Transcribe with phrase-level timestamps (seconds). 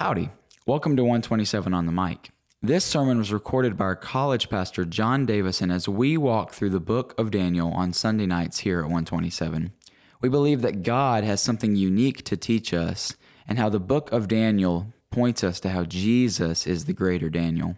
[0.00, 0.30] Howdy.
[0.64, 2.30] Welcome to 127 on the mic.
[2.62, 6.78] This sermon was recorded by our college pastor, John Davison, as we walk through the
[6.78, 9.72] book of Daniel on Sunday nights here at 127.
[10.20, 13.16] We believe that God has something unique to teach us
[13.48, 17.76] and how the book of Daniel points us to how Jesus is the greater Daniel.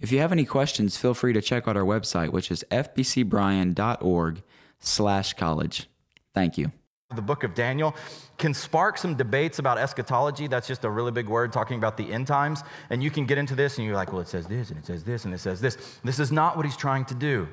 [0.00, 4.42] If you have any questions, feel free to check out our website, which is fbcbryan.org
[4.78, 5.86] slash college.
[6.32, 6.72] Thank you.
[7.16, 7.96] The book of Daniel
[8.36, 10.46] can spark some debates about eschatology.
[10.46, 12.62] That's just a really big word talking about the end times.
[12.90, 14.84] And you can get into this and you're like, well, it says this and it
[14.84, 15.78] says this and it says this.
[16.04, 17.48] This is not what he's trying to do.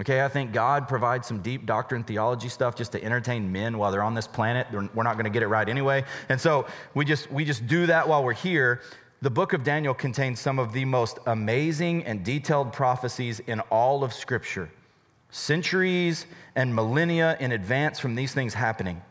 [0.00, 3.92] Okay, I think God provides some deep doctrine theology stuff just to entertain men while
[3.92, 4.66] they're on this planet.
[4.72, 6.02] We're not going to get it right anyway.
[6.28, 8.80] And so we just we just do that while we're here.
[9.22, 14.02] The book of Daniel contains some of the most amazing and detailed prophecies in all
[14.02, 14.68] of scripture
[15.34, 19.02] centuries and millennia in advance from these things happening.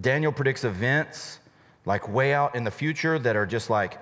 [0.00, 1.40] Daniel predicts events
[1.84, 3.98] like way out in the future that are just like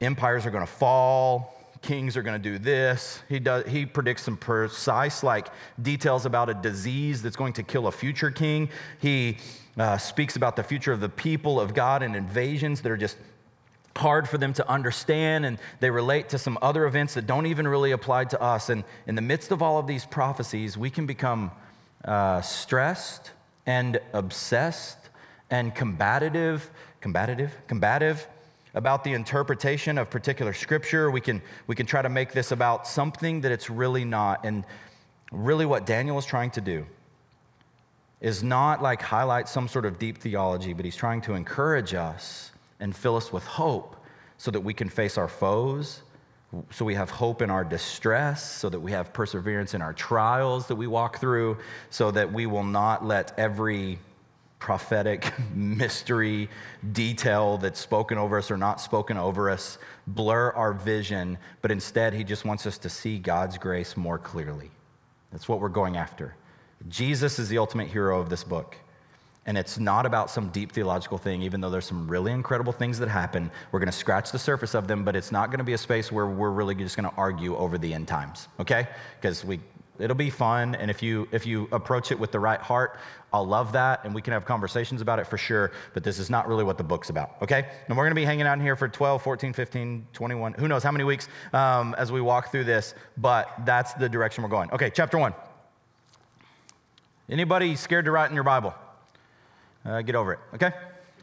[0.00, 3.22] empires are going to fall, kings are going to do this.
[3.28, 5.48] He does he predicts some precise like
[5.82, 8.68] details about a disease that's going to kill a future king.
[9.00, 9.38] He
[9.76, 13.16] uh, speaks about the future of the people of God and invasions that are just
[13.96, 17.66] hard for them to understand, and they relate to some other events that don't even
[17.66, 18.70] really apply to us.
[18.70, 21.50] And in the midst of all of these prophecies, we can become
[22.04, 23.32] uh, stressed
[23.66, 25.10] and obsessed
[25.50, 28.26] and combative, combative, combative
[28.74, 31.10] about the interpretation of particular scripture.
[31.10, 34.44] We can, we can try to make this about something that it's really not.
[34.44, 34.64] And
[35.32, 36.86] really, what Daniel is trying to do
[38.20, 42.52] is not like highlight some sort of deep theology, but he's trying to encourage us
[42.80, 43.96] and fill us with hope
[44.38, 46.02] so that we can face our foes,
[46.70, 50.66] so we have hope in our distress, so that we have perseverance in our trials
[50.66, 51.56] that we walk through,
[51.90, 53.98] so that we will not let every
[54.58, 56.48] prophetic mystery
[56.92, 62.12] detail that's spoken over us or not spoken over us blur our vision, but instead,
[62.12, 64.70] he just wants us to see God's grace more clearly.
[65.32, 66.36] That's what we're going after.
[66.88, 68.76] Jesus is the ultimate hero of this book.
[69.50, 73.00] And it's not about some deep theological thing, even though there's some really incredible things
[73.00, 73.50] that happen.
[73.72, 75.78] We're going to scratch the surface of them, but it's not going to be a
[75.78, 78.86] space where we're really just going to argue over the end times, okay?
[79.16, 79.58] Because we,
[79.98, 82.96] it'll be fun, and if you if you approach it with the right heart,
[83.32, 85.72] I'll love that, and we can have conversations about it for sure.
[85.94, 87.66] But this is not really what the book's about, okay?
[87.88, 90.92] And we're to be hanging out here for 12, 14, 15, 21, who knows how
[90.92, 92.94] many weeks um, as we walk through this.
[93.16, 94.70] But that's the direction we're going.
[94.70, 95.34] Okay, chapter one.
[97.28, 98.76] Anybody scared to write in your Bible?
[99.84, 100.72] Uh, get over it, okay?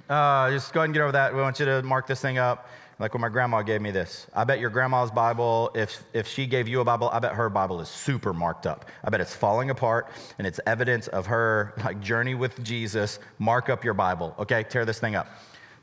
[0.09, 1.34] Uh, just go ahead and get over that.
[1.34, 2.68] We want you to mark this thing up
[3.00, 4.28] like when my grandma gave me this.
[4.34, 7.50] I bet your grandma's Bible, if, if she gave you a Bible, I bet her
[7.50, 8.85] Bible is super marked up.
[9.03, 10.07] I bet it's falling apart
[10.40, 13.19] and it's evidence of her like journey with Jesus.
[13.38, 14.63] Mark up your Bible, okay?
[14.63, 15.28] Tear this thing up.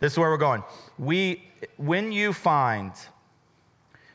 [0.01, 0.65] This is where we're going.
[0.99, 1.45] We,
[1.77, 2.93] when you find,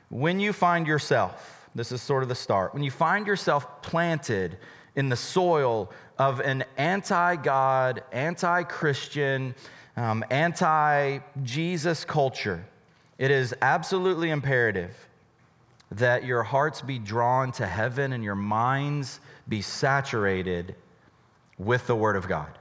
[0.09, 4.57] when you find yourself, this is sort of the start, when you find yourself planted
[4.99, 9.55] in the soil of an anti God, anti Christian,
[9.95, 12.65] um, anti Jesus culture,
[13.17, 14.93] it is absolutely imperative
[15.91, 20.75] that your hearts be drawn to heaven and your minds be saturated
[21.57, 22.51] with the Word of God.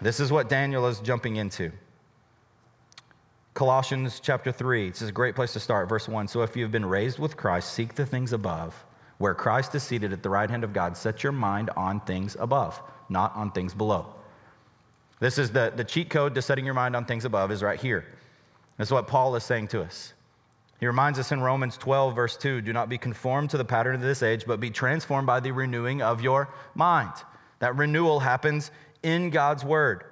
[0.00, 1.70] This is what Daniel is jumping into.
[3.52, 5.90] Colossians chapter 3, this is a great place to start.
[5.90, 8.82] Verse 1 So if you have been raised with Christ, seek the things above
[9.20, 12.38] where Christ is seated at the right hand of God, set your mind on things
[12.40, 14.14] above, not on things below.
[15.18, 17.78] This is the, the cheat code to setting your mind on things above is right
[17.78, 18.06] here.
[18.78, 20.14] That's what Paul is saying to us.
[20.80, 23.94] He reminds us in Romans 12, verse 2 do not be conformed to the pattern
[23.94, 27.12] of this age, but be transformed by the renewing of your mind.
[27.58, 28.70] That renewal happens
[29.02, 30.04] in God's word.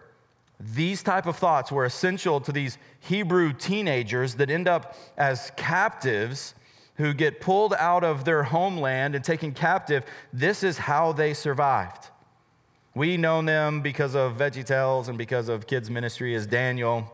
[0.60, 6.52] These type of thoughts were essential to these Hebrew teenagers that end up as captives
[6.98, 12.08] who get pulled out of their homeland and taken captive, this is how they survived.
[12.94, 17.10] We know them because of VeggieTales and because of kids' ministry as Daniel,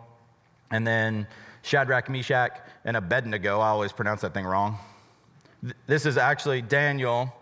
[0.70, 1.26] and then
[1.62, 3.60] Shadrach, Meshach, and Abednego.
[3.60, 4.78] I always pronounce that thing wrong.
[5.87, 7.32] This is actually Daniel,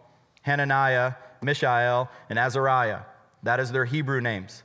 [0.42, 3.00] Hananiah, Mishael, and Azariah.
[3.44, 4.64] That is their Hebrew names.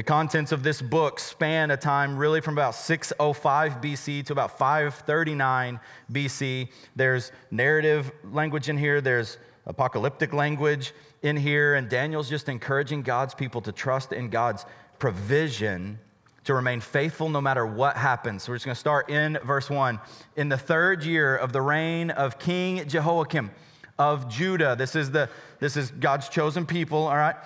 [0.00, 4.56] The contents of this book span a time really from about 605 BC to about
[4.56, 5.78] 539
[6.10, 6.70] BC.
[6.96, 9.36] There's narrative language in here, there's
[9.66, 14.64] apocalyptic language in here, and Daniel's just encouraging God's people to trust in God's
[14.98, 15.98] provision
[16.44, 18.44] to remain faithful no matter what happens.
[18.44, 20.00] So we're just going to start in verse 1.
[20.36, 23.50] In the third year of the reign of King Jehoiakim
[23.98, 27.36] of Judah, this is, the, this is God's chosen people, all right?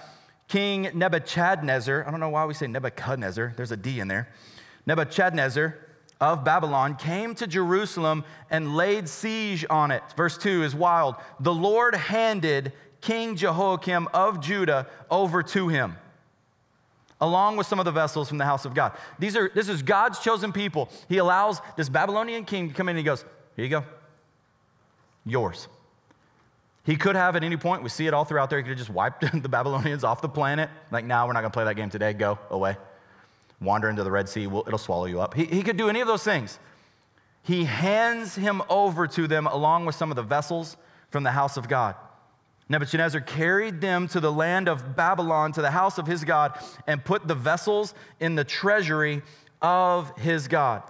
[0.54, 4.28] King Nebuchadnezzar, I don't know why we say Nebuchadnezzar, there's a D in there.
[4.86, 5.76] Nebuchadnezzar
[6.20, 8.22] of Babylon came to Jerusalem
[8.52, 10.04] and laid siege on it.
[10.16, 11.16] Verse 2 is wild.
[11.40, 15.96] The Lord handed King Jehoiakim of Judah over to him,
[17.20, 18.92] along with some of the vessels from the house of God.
[19.18, 20.88] These are, this is God's chosen people.
[21.08, 23.24] He allows this Babylonian king to come in and he goes,
[23.56, 23.84] Here you go.
[25.26, 25.66] Yours.
[26.84, 28.78] He could have at any point, we see it all throughout there, he could have
[28.78, 30.70] just wiped the Babylonians off the planet.
[30.90, 32.12] Like, now nah, we're not going to play that game today.
[32.12, 32.76] Go away.
[33.60, 35.34] Wander into the Red Sea, we'll, it'll swallow you up.
[35.34, 36.58] He, he could do any of those things.
[37.42, 40.76] He hands him over to them along with some of the vessels
[41.10, 41.94] from the house of God.
[42.69, 47.04] Nebuchadnezzar carried them to the land of Babylon, to the house of his God, and
[47.04, 49.22] put the vessels in the treasury
[49.60, 50.82] of his God.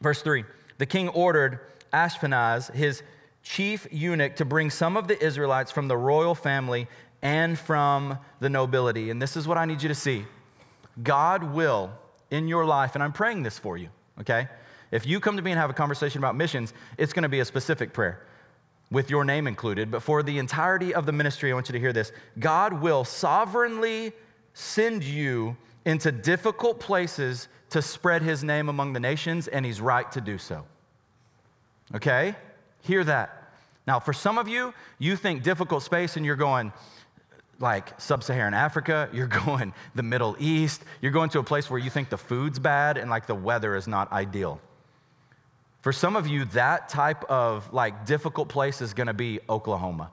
[0.00, 0.44] Verse 3
[0.78, 1.60] The king ordered
[1.92, 3.02] Ashpenaz, his
[3.42, 6.88] chief eunuch to bring some of the Israelites from the royal family
[7.22, 9.10] and from the nobility.
[9.10, 10.26] And this is what I need you to see
[11.02, 11.90] God will
[12.30, 13.88] in your life, and I'm praying this for you,
[14.20, 14.48] okay?
[14.90, 17.44] If you come to me and have a conversation about missions, it's gonna be a
[17.44, 18.22] specific prayer
[18.90, 19.90] with your name included.
[19.90, 23.04] But for the entirety of the ministry, I want you to hear this God will
[23.04, 24.12] sovereignly
[24.52, 30.10] send you into difficult places to spread his name among the nations, and he's right
[30.12, 30.64] to do so.
[31.94, 32.34] Okay?
[32.82, 33.52] Hear that.
[33.86, 36.72] Now, for some of you, you think difficult space and you're going,
[37.58, 41.78] like sub Saharan Africa, you're going the Middle East, you're going to a place where
[41.78, 44.60] you think the food's bad and like the weather is not ideal.
[45.80, 50.10] For some of you, that type of like difficult place is gonna be Oklahoma.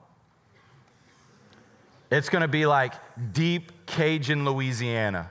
[2.09, 2.93] It's gonna be like
[3.33, 5.29] deep Cajun Louisiana.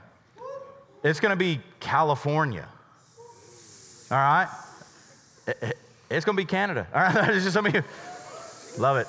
[1.03, 2.67] It's gonna be California.
[4.11, 4.47] All right?
[6.09, 6.87] It's gonna be Canada.
[6.93, 7.33] All right?
[7.33, 7.83] Just some of you
[8.77, 9.07] love it.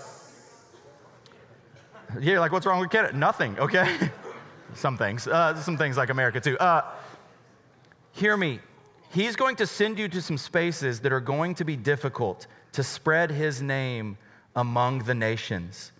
[2.20, 3.16] You're like, what's wrong with Canada?
[3.16, 4.10] Nothing, okay?
[4.74, 5.26] some things.
[5.28, 6.58] Uh, some things like America too.
[6.58, 6.82] Uh,
[8.12, 8.60] hear me.
[9.10, 12.82] He's going to send you to some spaces that are going to be difficult to
[12.82, 14.18] spread his name
[14.54, 15.92] among the nations.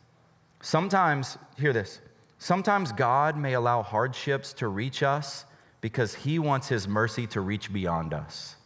[0.60, 2.00] Sometimes, hear this,
[2.38, 5.46] sometimes God may allow hardships to reach us
[5.80, 8.56] because he wants his mercy to reach beyond us.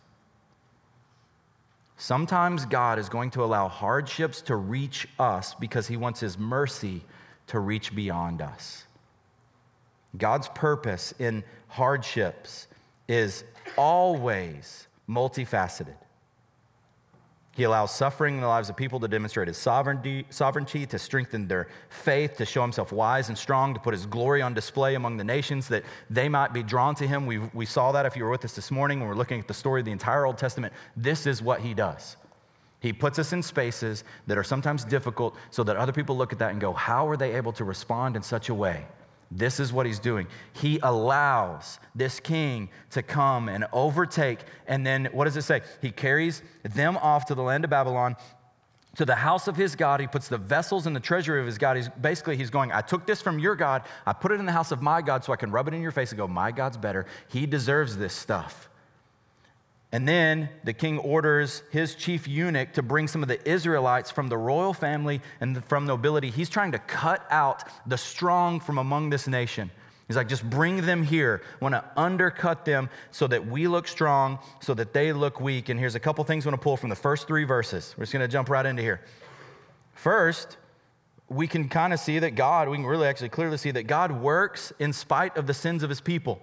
[1.97, 7.05] Sometimes God is going to allow hardships to reach us because he wants his mercy
[7.49, 8.85] to reach beyond us.
[10.17, 12.67] God's purpose in hardships
[13.09, 13.44] is
[13.77, 15.97] always multifaceted.
[17.54, 21.46] He allows suffering in the lives of people to demonstrate his sovereignty, sovereignty, to strengthen
[21.46, 25.19] their faith, to show himself wise and strong, to put his glory on display among
[25.19, 27.26] the nations, that they might be drawn to him.
[27.26, 29.38] We, we saw that if you were with us this morning when we we're looking
[29.38, 30.72] at the story of the entire Old Testament.
[30.96, 32.16] This is what he does.
[32.81, 36.38] He puts us in spaces that are sometimes difficult so that other people look at
[36.38, 38.87] that and go, How are they able to respond in such a way?
[39.34, 40.26] This is what he's doing.
[40.52, 44.40] He allows this king to come and overtake.
[44.67, 45.62] And then what does it say?
[45.81, 48.17] He carries them off to the land of Babylon,
[48.96, 50.00] to the house of his God.
[50.00, 51.76] He puts the vessels in the treasury of his God.
[51.76, 54.52] He's basically he's going, I took this from your God, I put it in the
[54.52, 56.52] house of my God so I can rub it in your face and go, My
[56.52, 57.06] God's better.
[57.28, 58.69] He deserves this stuff.
[59.93, 64.29] And then the king orders his chief eunuch to bring some of the Israelites from
[64.29, 66.31] the royal family and from nobility.
[66.31, 69.71] He's trying to cut out the strong from among this nation.
[70.09, 71.43] He's like, just bring them here.
[71.61, 75.69] I want to undercut them so that we look strong, so that they look weak.
[75.69, 77.95] And here's a couple things I want to pull from the first three verses.
[77.97, 79.02] We're just going to jump right into here.
[79.95, 80.57] First,
[81.28, 84.12] we can kind of see that God, we can really actually clearly see that God
[84.12, 86.40] works in spite of the sins of his people.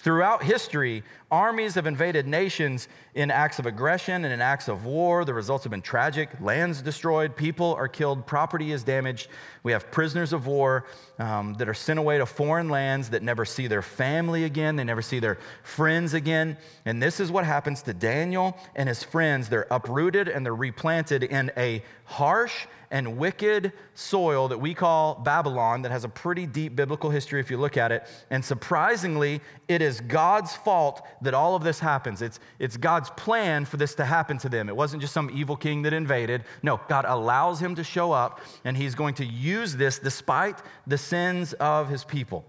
[0.00, 5.24] Throughout history, armies have invaded nations in acts of aggression and in acts of war.
[5.24, 6.30] The results have been tragic.
[6.40, 9.26] Lands destroyed, people are killed, property is damaged.
[9.64, 10.86] We have prisoners of war
[11.18, 14.84] um, that are sent away to foreign lands that never see their family again, they
[14.84, 16.56] never see their friends again.
[16.84, 19.48] And this is what happens to Daniel and his friends.
[19.48, 25.82] They're uprooted and they're replanted in a harsh and wicked soil that we call Babylon,
[25.82, 28.06] that has a pretty deep biblical history if you look at it.
[28.30, 32.22] And surprisingly, it is God's fault that all of this happens.
[32.22, 34.68] It's, it's God's plan for this to happen to them.
[34.68, 36.44] It wasn't just some evil king that invaded.
[36.62, 40.98] No, God allows him to show up, and he's going to use this despite the
[40.98, 42.44] sins of his people.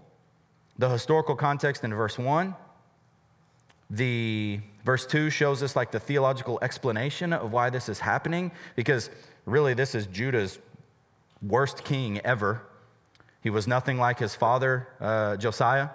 [0.78, 2.54] The historical context in verse 1
[3.90, 9.10] the verse 2 shows us like the theological explanation of why this is happening because
[9.46, 10.58] Really, this is Judah's
[11.42, 12.62] worst king ever.
[13.42, 15.90] He was nothing like his father, uh, Josiah.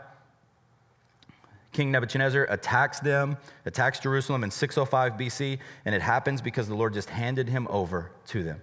[1.71, 6.93] King Nebuchadnezzar attacks them, attacks Jerusalem in 605 BC, and it happens because the Lord
[6.93, 8.61] just handed him over to them.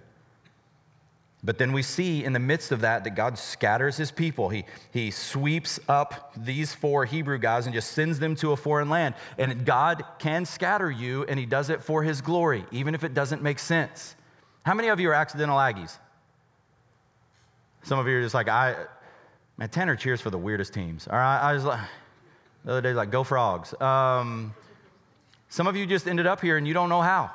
[1.43, 4.47] But then we see in the midst of that that God scatters his people.
[4.47, 8.89] He, he sweeps up these four Hebrew guys and just sends them to a foreign
[8.89, 9.13] land.
[9.37, 13.13] And God can scatter you, and he does it for his glory, even if it
[13.13, 14.15] doesn't make sense.
[14.63, 15.97] How many of you are accidental Aggies?
[17.83, 18.75] Some of you are just like, I,
[19.57, 21.07] man, Tanner cheers for the weirdest teams.
[21.07, 21.81] All right, I was like,
[22.63, 23.79] the other day, like, go frogs.
[23.81, 24.53] Um,
[25.49, 27.29] some of you just ended up here and you don't know how.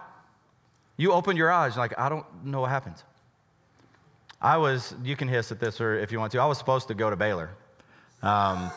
[0.97, 2.97] You opened your eyes, like, I don't know what happened.
[4.41, 6.89] I was, you can hiss at this or if you want to, I was supposed
[6.89, 7.51] to go to Baylor.
[8.23, 8.71] Um,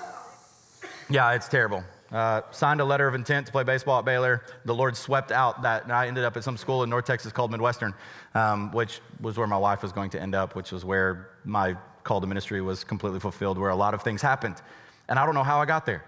[1.09, 1.83] yeah, it's terrible.
[2.11, 4.43] Uh, signed a letter of intent to play baseball at Baylor.
[4.65, 7.31] The Lord swept out that, and I ended up at some school in North Texas
[7.31, 7.93] called Midwestern,
[8.35, 11.77] um, which was where my wife was going to end up, which was where my
[12.03, 14.61] call to ministry was completely fulfilled, where a lot of things happened.
[15.07, 16.03] And I don't know how I got there.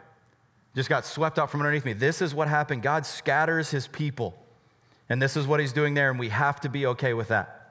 [0.76, 1.94] Just got swept out from underneath me.
[1.94, 2.82] This is what happened.
[2.82, 4.36] God scatters his people.
[5.08, 7.63] And this is what he's doing there, and we have to be okay with that.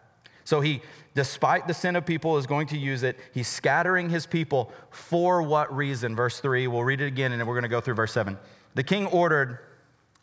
[0.44, 0.82] So he
[1.14, 3.18] despite the sin of people, is going to use it.
[3.32, 6.16] He's scattering his people for what reason?
[6.16, 8.38] Verse 3, we'll read it again and then we're going to go through verse 7.
[8.75, 9.58] The king ordered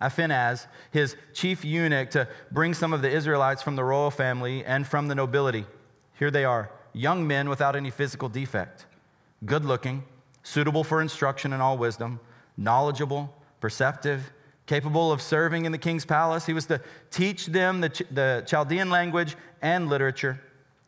[0.01, 4.87] Ashpenaz, his chief eunuch, to bring some of the Israelites from the royal family and
[4.87, 5.65] from the nobility.
[6.17, 8.85] Here they are young men without any physical defect,
[9.45, 10.03] good looking,
[10.41, 12.19] suitable for instruction in all wisdom,
[12.57, 14.31] knowledgeable, perceptive,
[14.69, 16.45] capable of serving in the king's palace.
[16.45, 20.39] He was to teach them the, the Chaldean language and literature.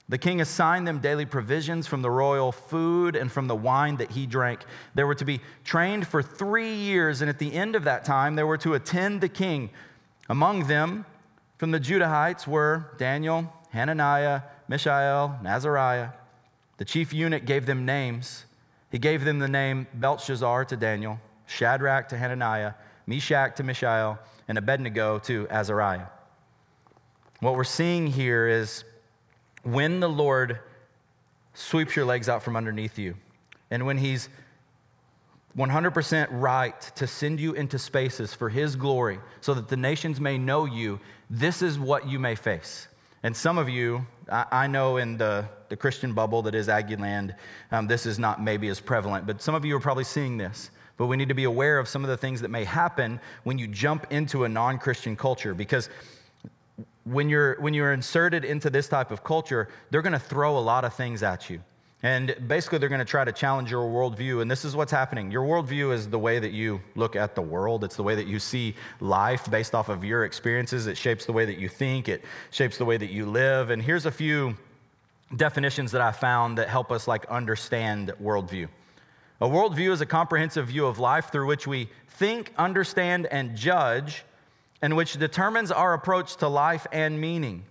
[0.08, 4.12] The king assigned them daily provisions from the royal food and from the wine that
[4.12, 4.66] he drank.
[4.94, 8.36] They were to be trained for three years, and at the end of that time,
[8.36, 9.72] they were to attend the king.
[10.30, 11.04] Among them,
[11.58, 16.10] from the Judahites, were Daniel, Hananiah, Mishael, Azariah.
[16.78, 18.46] The chief eunuch gave them names.
[18.92, 22.74] He gave them the name Belshazzar to Daniel, Shadrach to Hananiah,
[23.12, 26.08] Meshach to Mishael, and Abednego to Azariah.
[27.42, 28.86] What we're seeing here is
[29.64, 30.60] when the Lord
[31.54, 33.16] sweeps your legs out from underneath you,
[33.70, 34.30] and when He's
[35.58, 40.38] 100% right to send you into spaces for His glory so that the nations may
[40.38, 42.88] know you, this is what you may face.
[43.24, 47.36] And some of you, I, know in the, the Christian bubble that is Aggieland,
[47.72, 50.72] um, this is not maybe as prevalent, but some of you are probably seeing this.
[51.02, 53.58] But we need to be aware of some of the things that may happen when
[53.58, 55.90] you jump into a non Christian culture because
[57.06, 60.62] when you're, when you're inserted into this type of culture, they're going to throw a
[60.62, 61.60] lot of things at you.
[62.04, 64.44] And basically, they're going to try to challenge your worldview.
[64.44, 65.32] And this is what's happening.
[65.32, 68.28] Your worldview is the way that you look at the world, it's the way that
[68.28, 70.86] you see life based off of your experiences.
[70.86, 73.72] It shapes the way that you think, it shapes the way that you live.
[73.72, 74.56] And here's a few
[75.36, 78.68] definitions that I found that help us like understand worldview.
[79.42, 84.24] A worldview is a comprehensive view of life through which we think, understand, and judge
[84.84, 87.64] and which determines our approach to life and meaning.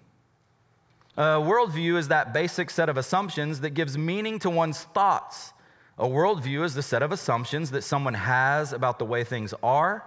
[1.16, 5.52] A worldview is that basic set of assumptions that gives meaning to one's thoughts.
[5.96, 10.04] A worldview is the set of assumptions that someone has about the way things are,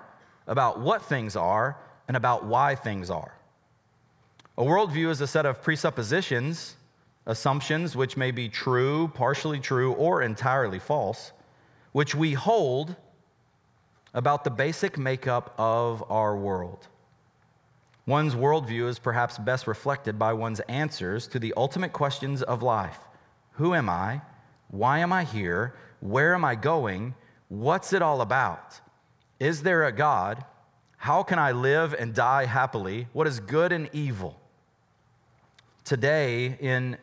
[0.48, 1.77] about what things are,
[2.10, 3.36] and about why things are.
[4.58, 6.75] A worldview is a set of presuppositions,
[7.25, 11.32] assumptions which may be true, partially true, or entirely false,
[11.94, 12.96] which we hold
[14.14, 16.88] about the basic makeup of our world.
[18.06, 23.00] One's worldview is perhaps best reflected by one's answers to the ultimate questions of life
[23.54, 24.22] Who am I?
[24.70, 25.76] Why am I here?
[26.02, 27.16] Where am I going?
[27.48, 28.82] What's it all about?
[29.40, 30.44] Is there a God?
[30.98, 33.08] How can I live and die happily?
[33.14, 34.40] What is good and evil?
[35.84, 36.98] Today, in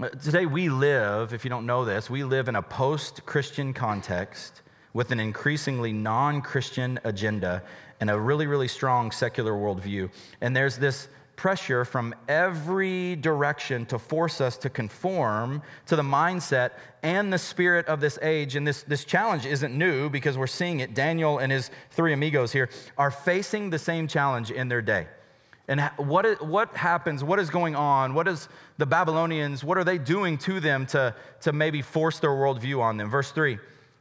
[0.00, 3.72] Uh, today, we live, if you don't know this, we live in a post Christian
[3.72, 4.62] context
[4.92, 7.64] with an increasingly non Christian agenda
[7.98, 10.08] and a really, really strong secular worldview.
[10.40, 16.70] And there's this pressure from every direction to force us to conform to the mindset
[17.02, 18.54] and the spirit of this age.
[18.54, 20.94] And this, this challenge isn't new because we're seeing it.
[20.94, 25.08] Daniel and his three amigos here are facing the same challenge in their day.
[25.68, 27.22] And what, what happens?
[27.22, 28.14] What is going on?
[28.14, 28.48] What is
[28.78, 32.96] the Babylonians, what are they doing to them to, to maybe force their worldview on
[32.96, 33.10] them?
[33.10, 33.58] Verse 3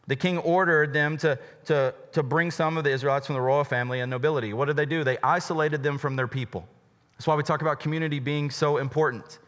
[0.08, 3.66] the king ordered them to, to, to bring some of the Israelites from the royal
[3.66, 4.54] family and nobility.
[4.54, 5.04] What did they do?
[5.04, 6.66] They isolated them from their people.
[7.14, 9.40] That's why we talk about community being so important.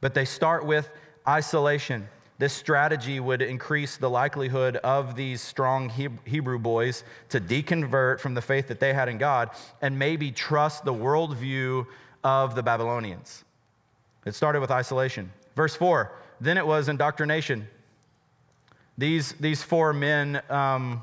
[0.00, 0.90] But they start with
[1.28, 2.08] isolation.
[2.40, 5.90] This strategy would increase the likelihood of these strong
[6.24, 9.50] Hebrew boys to deconvert from the faith that they had in God
[9.82, 11.84] and maybe trust the worldview
[12.24, 13.44] of the Babylonians.
[14.24, 15.30] It started with isolation.
[15.54, 17.68] Verse 4 Then it was indoctrination.
[18.96, 21.02] These, these four men um,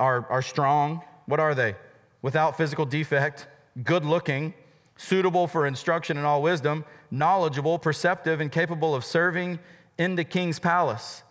[0.00, 1.02] are, are strong.
[1.26, 1.76] What are they?
[2.22, 3.46] Without physical defect,
[3.84, 4.52] good looking,
[4.96, 9.60] suitable for instruction in all wisdom, knowledgeable, perceptive, and capable of serving
[9.98, 11.22] in the king's palace.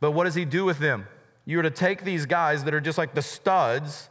[0.00, 1.06] But what does he do with them?
[1.44, 4.08] You're to take these guys that are just like the studs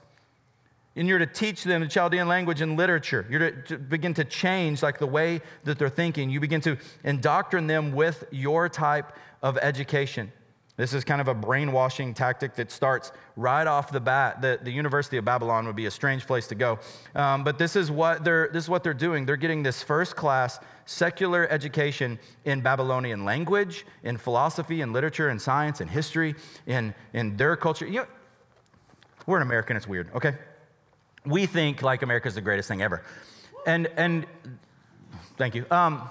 [0.96, 3.26] and you're to teach them the Chaldean language and literature.
[3.30, 6.30] You're to, to, begin to change like the way that they're thinking.
[6.30, 10.32] You begin to indoctrinate them with your type of education.
[10.78, 14.42] This is kind of a brainwashing tactic that starts right off the bat.
[14.42, 16.80] The, the University of Babylon would be a strange place to go.
[17.14, 19.26] Um, but this is, what they're, this is what they're doing.
[19.26, 25.42] They're getting this first class secular education in Babylonian language, in philosophy, and literature, and
[25.42, 26.36] science, and history,
[26.66, 27.86] in, in their culture.
[27.86, 28.08] You know,
[29.26, 30.36] we're an American, it's weird, okay?
[31.26, 33.04] We think like America's the greatest thing ever.
[33.68, 34.26] And, and
[35.38, 35.66] thank you.
[35.70, 36.10] Um,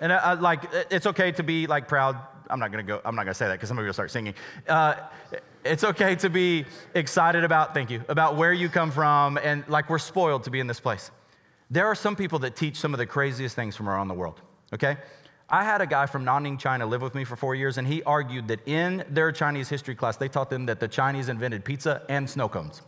[0.00, 2.16] and I, I, like, it's okay to be like proud
[2.50, 4.10] I'm not gonna go, I'm not gonna say that because some of you will start
[4.10, 4.34] singing.
[4.68, 4.94] Uh,
[5.64, 6.64] it's okay to be
[6.94, 10.60] excited about, thank you, about where you come from, and like we're spoiled to be
[10.60, 11.10] in this place.
[11.70, 14.40] There are some people that teach some of the craziest things from around the world,
[14.72, 14.96] okay?
[15.50, 18.02] I had a guy from Nanning, China live with me for four years, and he
[18.02, 22.02] argued that in their Chinese history class, they taught them that the Chinese invented pizza
[22.08, 22.82] and snow cones.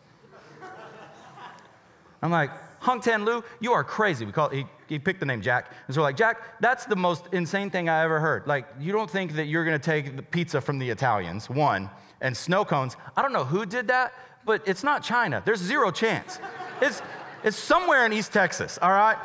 [2.23, 4.25] I'm like, Hung Tan Lu, you are crazy.
[4.25, 5.73] We call he, he picked the name Jack.
[5.87, 8.47] And so we're like, Jack, that's the most insane thing I ever heard.
[8.47, 11.91] Like, you don't think that you're gonna take the pizza from the Italians, one,
[12.23, 12.97] and snow cones.
[13.17, 14.15] I don't know who did that,
[14.47, 15.43] but it's not China.
[15.45, 16.39] There's zero chance.
[16.83, 17.03] It's,
[17.45, 19.19] it's somewhere in East Texas, all right?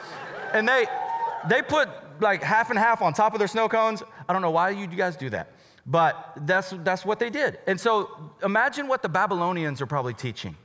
[0.52, 0.88] And they,
[1.48, 1.88] they put
[2.20, 4.04] like half and half on top of their snow cones.
[4.28, 5.54] I don't know why you guys do that,
[5.86, 7.60] but that's, that's what they did.
[7.66, 10.58] And so imagine what the Babylonians are probably teaching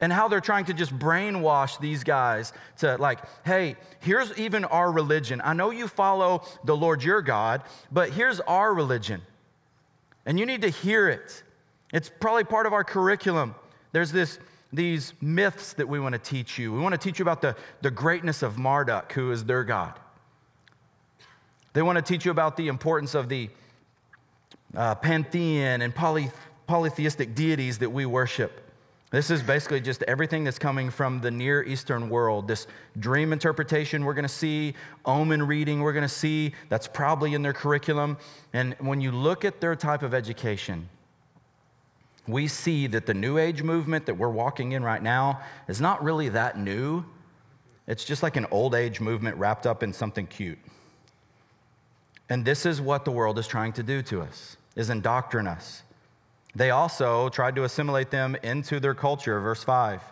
[0.00, 4.90] and how they're trying to just brainwash these guys to like, hey, here's even our
[4.90, 5.40] religion.
[5.44, 9.22] I know you follow the Lord your God, but here's our religion.
[10.24, 11.42] And you need to hear it.
[11.92, 13.54] It's probably part of our curriculum.
[13.92, 14.38] There's this
[14.72, 16.72] these myths that we want to teach you.
[16.72, 19.98] We want to teach you about the, the greatness of Marduk, who is their God.
[21.72, 23.48] They want to teach you about the importance of the
[24.76, 26.30] uh, pantheon and poly,
[26.66, 28.67] polytheistic deities that we worship.
[29.10, 32.46] This is basically just everything that's coming from the Near Eastern world.
[32.46, 32.66] This
[32.98, 34.74] dream interpretation we're going to see,
[35.06, 38.18] omen reading we're going to see, that's probably in their curriculum.
[38.52, 40.90] And when you look at their type of education,
[42.26, 46.04] we see that the New Age movement that we're walking in right now is not
[46.04, 47.02] really that new.
[47.86, 50.58] It's just like an old age movement wrapped up in something cute.
[52.28, 55.82] And this is what the world is trying to do to us, is indoctrinate us.
[56.54, 60.02] They also tried to assimilate them into their culture, verse 5.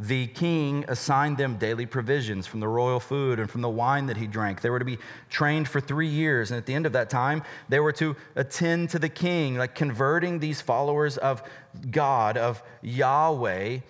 [0.00, 4.16] The king assigned them daily provisions from the royal food and from the wine that
[4.16, 4.62] he drank.
[4.62, 6.50] They were to be trained for three years.
[6.50, 9.74] And at the end of that time, they were to attend to the king, like
[9.74, 11.42] converting these followers of
[11.90, 13.80] God, of Yahweh,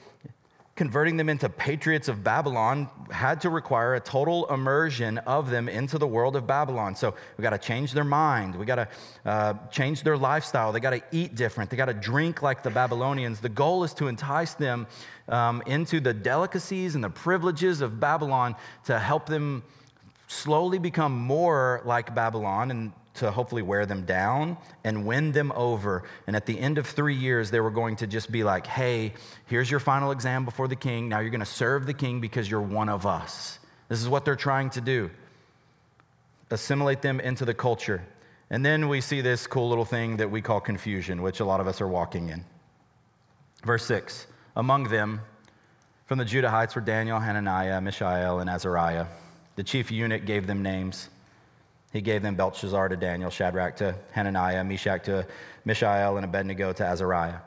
[0.80, 5.98] converting them into patriots of Babylon had to require a total immersion of them into
[5.98, 6.94] the world of Babylon.
[6.94, 8.56] So we got to change their mind.
[8.56, 8.88] We got to
[9.26, 10.72] uh, change their lifestyle.
[10.72, 11.68] They got to eat different.
[11.68, 13.40] They got to drink like the Babylonians.
[13.40, 14.86] The goal is to entice them
[15.28, 19.62] um, into the delicacies and the privileges of Babylon to help them
[20.28, 26.04] slowly become more like Babylon and to hopefully wear them down and win them over.
[26.26, 29.14] And at the end of three years, they were going to just be like, hey,
[29.46, 31.08] here's your final exam before the king.
[31.08, 33.58] Now you're going to serve the king because you're one of us.
[33.88, 35.10] This is what they're trying to do
[36.50, 38.04] assimilate them into the culture.
[38.50, 41.60] And then we see this cool little thing that we call confusion, which a lot
[41.60, 42.44] of us are walking in.
[43.64, 45.20] Verse 6 Among them,
[46.06, 49.06] from the Judahites were Daniel, Hananiah, Mishael, and Azariah.
[49.54, 51.08] The chief eunuch gave them names.
[51.92, 55.26] He gave them Belshazzar to Daniel, Shadrach to Hananiah, Meshach to
[55.64, 57.38] Mishael, and Abednego to Azariah.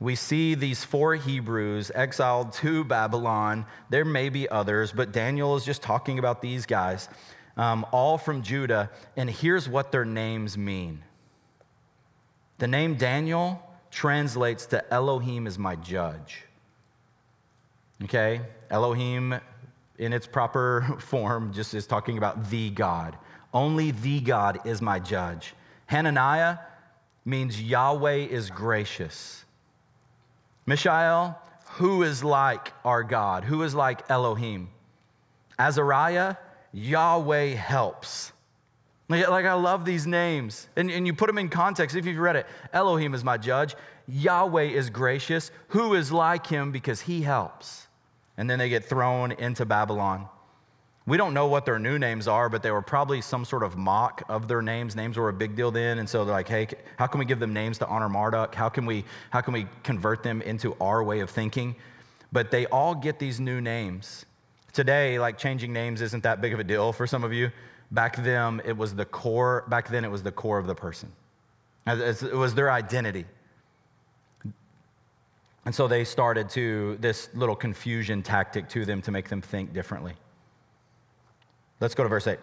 [0.00, 3.66] We see these four Hebrews exiled to Babylon.
[3.90, 7.08] There may be others, but Daniel is just talking about these guys,
[7.56, 8.90] um, all from Judah.
[9.16, 11.02] And here's what their names mean
[12.58, 16.44] the name Daniel translates to Elohim is my judge.
[18.04, 18.40] Okay?
[18.70, 19.40] Elohim,
[19.98, 23.16] in its proper form, just is talking about the God.
[23.52, 25.54] Only the God is my judge.
[25.86, 26.58] Hananiah
[27.24, 29.44] means Yahweh is gracious.
[30.66, 31.40] Mishael,
[31.72, 33.44] who is like our God?
[33.44, 34.68] Who is like Elohim?
[35.58, 36.36] Azariah,
[36.72, 38.32] Yahweh helps.
[39.08, 40.68] Like, I love these names.
[40.76, 42.46] And, and you put them in context if you've read it.
[42.74, 43.74] Elohim is my judge.
[44.06, 45.50] Yahweh is gracious.
[45.68, 47.86] Who is like him because he helps?
[48.36, 50.28] And then they get thrown into Babylon.
[51.08, 53.76] We don't know what their new names are, but they were probably some sort of
[53.76, 54.94] mock of their names.
[54.94, 57.40] Names were a big deal then, and so they're like, "Hey, how can we give
[57.40, 58.54] them names to honor Marduk?
[58.54, 61.74] How can we how can we convert them into our way of thinking?"
[62.30, 64.26] But they all get these new names
[64.72, 67.50] Today, like changing names isn't that big of a deal for some of you.
[67.90, 71.10] Back then, it was the core, back then, it was the core of the person.
[71.86, 73.24] It was their identity.
[75.64, 79.72] And so they started to this little confusion tactic to them to make them think
[79.72, 80.14] differently.
[81.80, 82.38] Let's go to verse 8.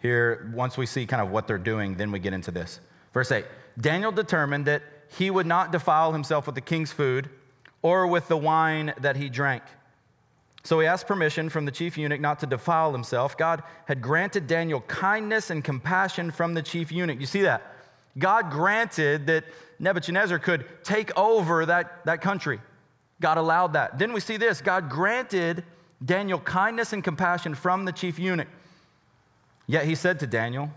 [0.00, 2.80] Here, once we see kind of what they're doing, then we get into this.
[3.12, 3.44] Verse 8
[3.78, 4.82] Daniel determined that
[5.16, 7.28] he would not defile himself with the king's food
[7.82, 9.62] or with the wine that he drank.
[10.62, 13.36] So he asked permission from the chief eunuch not to defile himself.
[13.36, 17.18] God had granted Daniel kindness and compassion from the chief eunuch.
[17.18, 17.62] You see that?
[18.18, 19.44] God granted that
[19.78, 22.60] Nebuchadnezzar could take over that, that country.
[23.20, 23.98] God allowed that.
[23.98, 25.64] Then we see this God granted
[26.04, 28.48] Daniel kindness and compassion from the chief eunuch.
[29.66, 30.70] Yet he said to Daniel,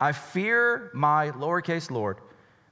[0.00, 2.18] I fear my lowercase lord,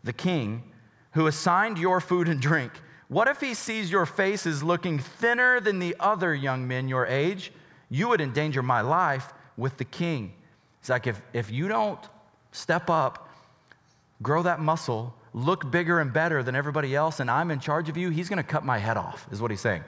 [0.02, 0.64] the king,
[1.12, 2.72] who assigned your food and drink.
[3.08, 7.52] What if he sees your faces looking thinner than the other young men your age?
[7.88, 10.32] You would endanger my life with the king.
[10.80, 12.00] It's like if, if you don't
[12.52, 13.28] step up,
[14.22, 17.96] grow that muscle, look bigger and better than everybody else, and I'm in charge of
[17.96, 19.84] you, he's going to cut my head off, is what he's saying.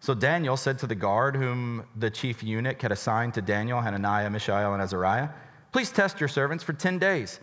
[0.00, 4.30] So Daniel said to the guard whom the chief eunuch had assigned to Daniel, Hananiah,
[4.30, 5.28] Mishael, and Azariah,
[5.72, 7.40] Please test your servants for 10 days.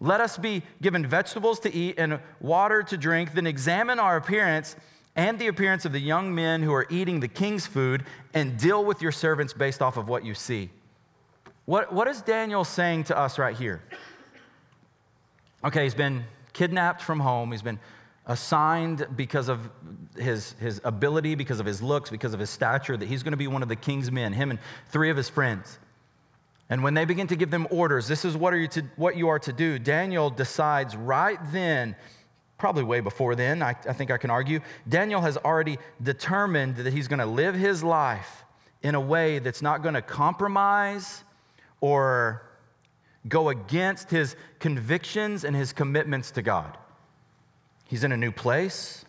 [0.00, 4.76] Let us be given vegetables to eat and water to drink, then examine our appearance
[5.16, 8.84] and the appearance of the young men who are eating the king's food, and deal
[8.84, 10.70] with your servants based off of what you see.
[11.66, 13.82] What, what is Daniel saying to us right here?
[15.64, 17.50] Okay, he's been kidnapped from home.
[17.50, 17.80] He's been
[18.26, 19.70] assigned because of
[20.16, 23.38] his, his ability, because of his looks, because of his stature, that he's going to
[23.38, 25.78] be one of the king's men, him and three of his friends.
[26.68, 29.16] And when they begin to give them orders, this is what, are you to, what
[29.16, 31.96] you are to do, Daniel decides right then,
[32.58, 36.92] probably way before then, I, I think I can argue, Daniel has already determined that
[36.92, 38.44] he's going to live his life
[38.82, 41.24] in a way that's not going to compromise
[41.80, 42.42] or
[43.28, 46.78] go against his convictions and his commitments to God.
[47.90, 49.04] He's in a new place,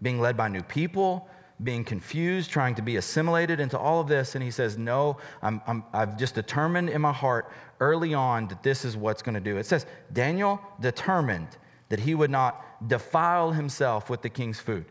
[0.00, 1.28] being led by new people,
[1.64, 4.36] being confused, trying to be assimilated into all of this.
[4.36, 7.50] And he says, No, I'm, I'm, I've just determined in my heart
[7.80, 9.56] early on that this is what's going to do.
[9.56, 11.48] It says, Daniel determined
[11.88, 14.84] that he would not defile himself with the king's food.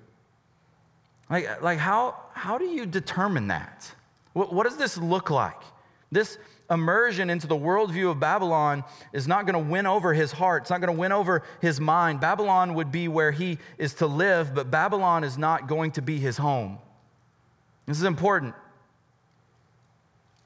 [1.30, 3.90] Like, like how, how do you determine that?
[4.34, 5.62] What, what does this look like?
[6.12, 6.38] This
[6.74, 8.84] immersion into the worldview of Babylon
[9.14, 10.64] is not going to win over his heart.
[10.64, 12.20] It's not going to win over his mind.
[12.20, 16.20] Babylon would be where he is to live, but Babylon is not going to be
[16.20, 16.80] his home.
[17.86, 18.56] This is important.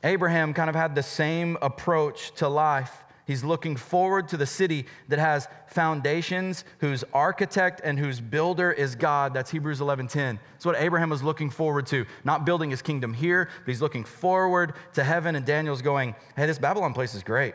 [0.03, 3.03] Abraham kind of had the same approach to life.
[3.27, 8.95] He's looking forward to the city that has foundations, whose architect and whose builder is
[8.95, 9.33] God.
[9.33, 10.39] That's Hebrews 11:10.
[10.53, 12.05] That's what Abraham was looking forward to.
[12.23, 15.35] Not building his kingdom here, but he's looking forward to heaven.
[15.35, 17.53] And Daniel's going, "Hey, this Babylon place is great.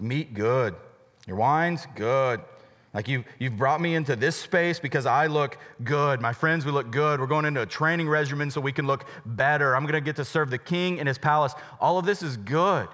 [0.00, 0.76] Meat good.
[1.26, 2.40] Your wine's good.
[2.94, 6.20] Like you, you've brought me into this space because I look good.
[6.20, 7.18] My friends, we look good.
[7.18, 9.74] We're going into a training regimen so we can look better.
[9.74, 11.54] I'm going to get to serve the king in his palace.
[11.80, 12.86] All of this is good."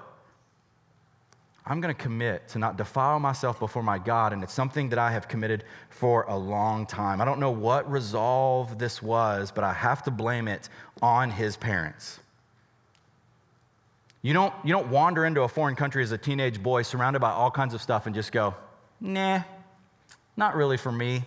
[1.64, 4.98] I'm going to commit to not defile myself before my God, and it's something that
[4.98, 7.20] I have committed for a long time.
[7.20, 10.68] I don't know what resolve this was, but I have to blame it
[11.00, 12.18] on his parents.
[14.22, 17.30] You don't, you don't wander into a foreign country as a teenage boy surrounded by
[17.30, 18.54] all kinds of stuff and just go,
[19.00, 19.42] nah,
[20.36, 21.24] not really for me.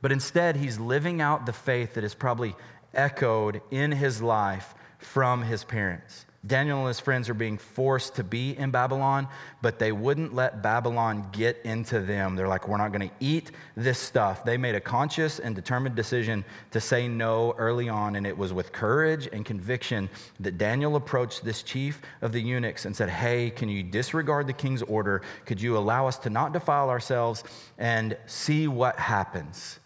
[0.00, 2.54] But instead, he's living out the faith that is probably
[2.94, 6.24] echoed in his life from his parents.
[6.46, 9.26] Daniel and his friends are being forced to be in Babylon,
[9.60, 12.36] but they wouldn't let Babylon get into them.
[12.36, 14.44] They're like, we're not going to eat this stuff.
[14.44, 18.52] They made a conscious and determined decision to say no early on, and it was
[18.52, 23.50] with courage and conviction that Daniel approached this chief of the eunuchs and said, Hey,
[23.50, 25.22] can you disregard the king's order?
[25.44, 27.42] Could you allow us to not defile ourselves
[27.78, 29.80] and see what happens?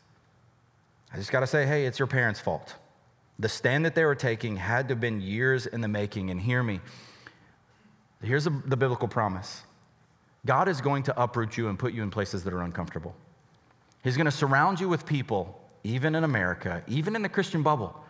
[1.13, 2.75] I just got to say, hey, it's your parents' fault.
[3.43, 6.31] The stand that they were taking had to have been years in the making.
[6.31, 6.81] And hear me
[8.23, 9.65] here's the, biblical promise
[10.47, 13.17] God is going to uproot you and put you in places that are uncomfortable.
[14.05, 18.01] He's going to surround you with people, even in America, even in the Christian bubble,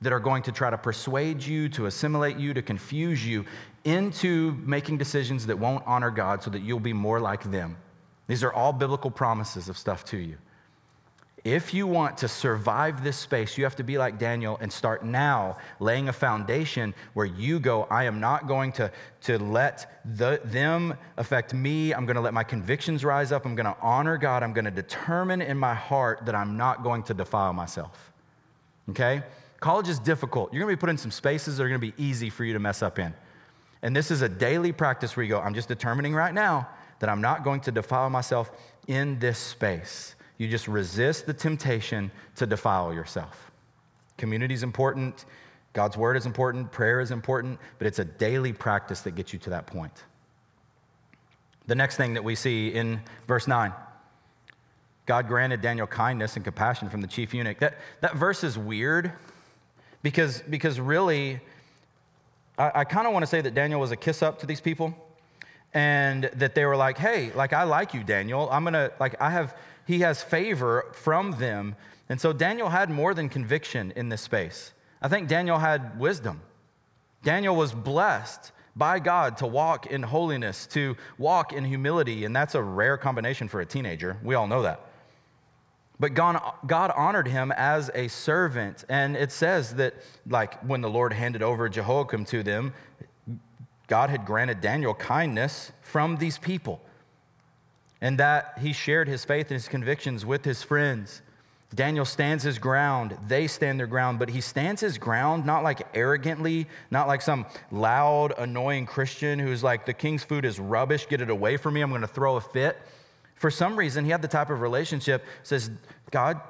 [0.00, 3.44] that are going to try to persuade you, to assimilate you, to confuse you
[3.84, 7.76] into making decisions that won't honor God so that you'll be more like them.
[8.28, 10.38] These are all biblical promises of stuff to you.
[11.42, 15.04] If you want to survive this space, you have to be like Daniel and start
[15.04, 20.40] now laying a foundation where you go, I am not going to, to let the,
[20.44, 21.94] them affect me.
[21.94, 23.46] I'm going to let my convictions rise up.
[23.46, 24.42] I'm going to honor God.
[24.42, 28.12] I'm going to determine in my heart that I'm not going to defile myself.
[28.90, 29.22] Okay?
[29.60, 30.52] College is difficult.
[30.52, 32.58] You're gonna be put in some spaces that are gonna be easy for you to
[32.58, 33.14] mess up in.
[33.82, 37.08] And this is a daily practice where you go, I'm just determining right now that
[37.08, 38.50] I'm not going to defile myself
[38.86, 40.14] in this space.
[40.40, 43.50] You just resist the temptation to defile yourself.
[44.16, 45.26] Community is important,
[45.74, 49.38] God's word is important, prayer is important, but it's a daily practice that gets you
[49.40, 49.92] to that point.
[51.66, 53.74] The next thing that we see in verse 9
[55.04, 57.58] God granted Daniel kindness and compassion from the chief eunuch.
[57.58, 59.12] That, that verse is weird
[60.02, 61.40] because, because really,
[62.56, 64.62] I, I kind of want to say that Daniel was a kiss up to these
[64.62, 64.94] people
[65.72, 68.48] and that they were like, hey, like, I like you, Daniel.
[68.50, 69.56] I'm to, like, I have,
[69.86, 71.76] he has favor from them.
[72.08, 74.72] And so Daniel had more than conviction in this space.
[75.00, 76.40] I think Daniel had wisdom.
[77.22, 82.54] Daniel was blessed by God to walk in holiness, to walk in humility, and that's
[82.54, 84.16] a rare combination for a teenager.
[84.22, 84.80] We all know that.
[86.00, 88.84] But God, God honored him as a servant.
[88.88, 89.94] And it says that,
[90.26, 92.72] like, when the Lord handed over Jehoiakim to them,
[93.90, 96.80] God had granted Daniel kindness from these people.
[98.00, 101.22] And that he shared his faith and his convictions with his friends.
[101.74, 103.18] Daniel stands his ground.
[103.26, 107.46] They stand their ground, but he stands his ground not like arrogantly, not like some
[107.72, 111.80] loud, annoying Christian who's like, the king's food is rubbish, get it away from me,
[111.80, 112.78] I'm gonna throw a fit.
[113.34, 115.68] For some reason, he had the type of relationship says
[116.12, 116.40] God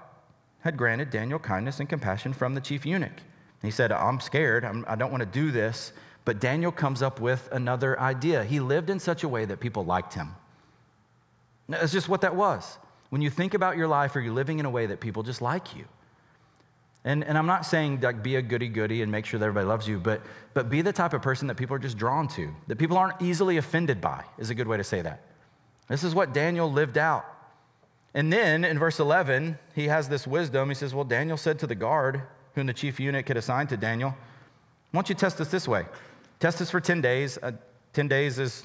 [0.61, 3.23] had granted Daniel kindness and compassion from the chief eunuch.
[3.63, 4.65] He said, I'm scared.
[4.65, 5.93] I'm, I do not want to do this.
[6.25, 8.45] But Daniel comes up with another idea.
[8.45, 10.35] He lived in such a way that people liked him.
[11.69, 12.79] That's just what that was.
[13.11, 15.41] When you think about your life, are you living in a way that people just
[15.41, 15.85] like you?
[17.05, 19.67] And, and I'm not saying like be a goody goody and make sure that everybody
[19.67, 20.21] loves you, but,
[20.53, 23.23] but be the type of person that people are just drawn to, that people aren't
[23.23, 25.23] easily offended by, is a good way to say that.
[25.89, 27.25] This is what Daniel lived out.
[28.15, 30.69] And then in verse 11, he has this wisdom.
[30.69, 32.23] He says, Well, Daniel said to the guard,
[32.55, 35.87] whom the chief eunuch had assigned to Daniel, Why don't you test us this way?
[36.41, 37.39] Test this for 10 days.
[37.43, 37.53] Uh,
[37.93, 38.65] 10 days is,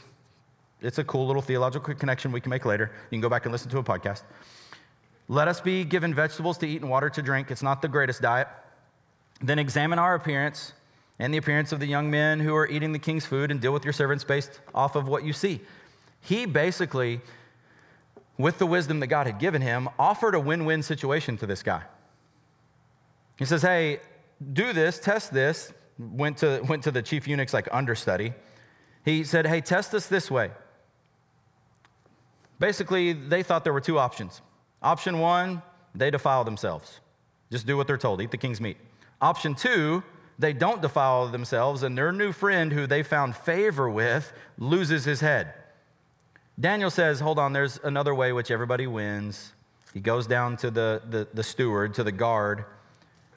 [0.81, 2.91] it's a cool little theological connection we can make later.
[3.11, 4.23] You can go back and listen to a podcast.
[5.27, 7.51] Let us be given vegetables to eat and water to drink.
[7.51, 8.47] It's not the greatest diet.
[9.41, 10.71] Then examine our appearance
[11.19, 13.73] and the appearance of the young men who are eating the king's food and deal
[13.73, 15.59] with your servants based off of what you see.
[16.21, 17.19] He basically,
[18.37, 21.61] with the wisdom that God had given him, offered a win win situation to this
[21.61, 21.83] guy.
[23.37, 23.99] He says, Hey,
[24.53, 25.73] do this, test this.
[25.97, 28.33] Went to, went to the chief eunuch's like understudy.
[29.03, 30.51] He said, Hey, test this this way.
[32.59, 34.41] Basically, they thought there were two options.
[34.81, 35.61] Option one,
[35.93, 36.99] they defile themselves.
[37.51, 38.77] Just do what they're told, eat the king's meat.
[39.21, 40.03] Option two,
[40.37, 45.21] they don't defile themselves, and their new friend, who they found favor with, loses his
[45.21, 45.53] head.
[46.59, 49.53] Daniel says, hold on, there's another way which everybody wins.
[49.93, 52.65] He goes down to the, the, the, steward, to the guard,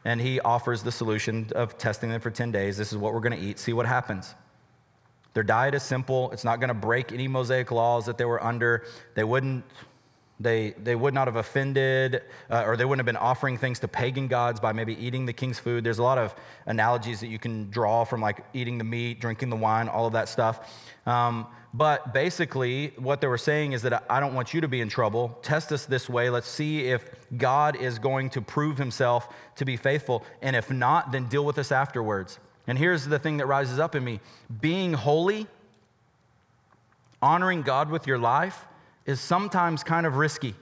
[0.08, 2.78] and he offers the solution of testing them for 10 days.
[2.78, 4.34] This is what we're going to eat, see what happens.
[5.34, 6.30] Their diet is simple.
[6.30, 8.86] It's not going to break any Mosaic laws that they were under.
[9.14, 9.64] They wouldn't
[10.40, 13.88] they, they would not have offended, uh, or they wouldn't have been offering things to
[13.88, 15.82] pagan gods by maybe eating the king's food.
[15.82, 16.34] There's a lot of
[16.66, 20.12] analogies that you can draw from like eating the meat, drinking the wine, all of
[20.12, 20.72] that stuff.
[21.06, 24.80] Um, but basically, what they were saying is that I don't want you to be
[24.80, 25.38] in trouble.
[25.42, 26.30] Test us this way.
[26.30, 27.04] Let's see if
[27.36, 30.24] God is going to prove himself to be faithful.
[30.40, 32.38] And if not, then deal with us afterwards.
[32.66, 34.20] And here's the thing that rises up in me
[34.60, 35.46] being holy,
[37.20, 38.64] honoring God with your life,
[39.08, 40.54] is sometimes kind of risky.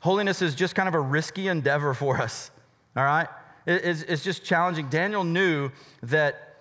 [0.00, 2.52] Holiness is just kind of a risky endeavor for us,
[2.96, 3.26] all right?
[3.66, 4.88] It's, it's just challenging.
[4.90, 5.72] Daniel knew
[6.04, 6.58] that,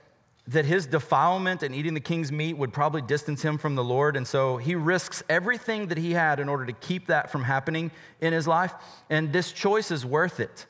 [0.47, 4.17] that his defilement and eating the king's meat would probably distance him from the Lord,
[4.17, 7.91] and so he risks everything that he had in order to keep that from happening
[8.19, 8.73] in his life,
[9.11, 10.65] and this choice is worth it.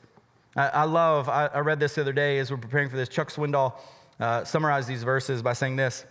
[0.54, 3.08] I, I love, I, I, read this the other day as we're preparing for this.
[3.08, 3.72] Chuck Swindoll
[4.20, 6.04] uh, summarized these verses by saying this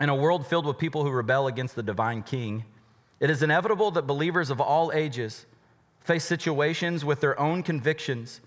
[0.00, 2.64] in a world filled with people who rebel against the divine king,
[3.20, 5.46] it is inevitable that believers of all ages
[6.00, 8.40] face situations with their own convictions.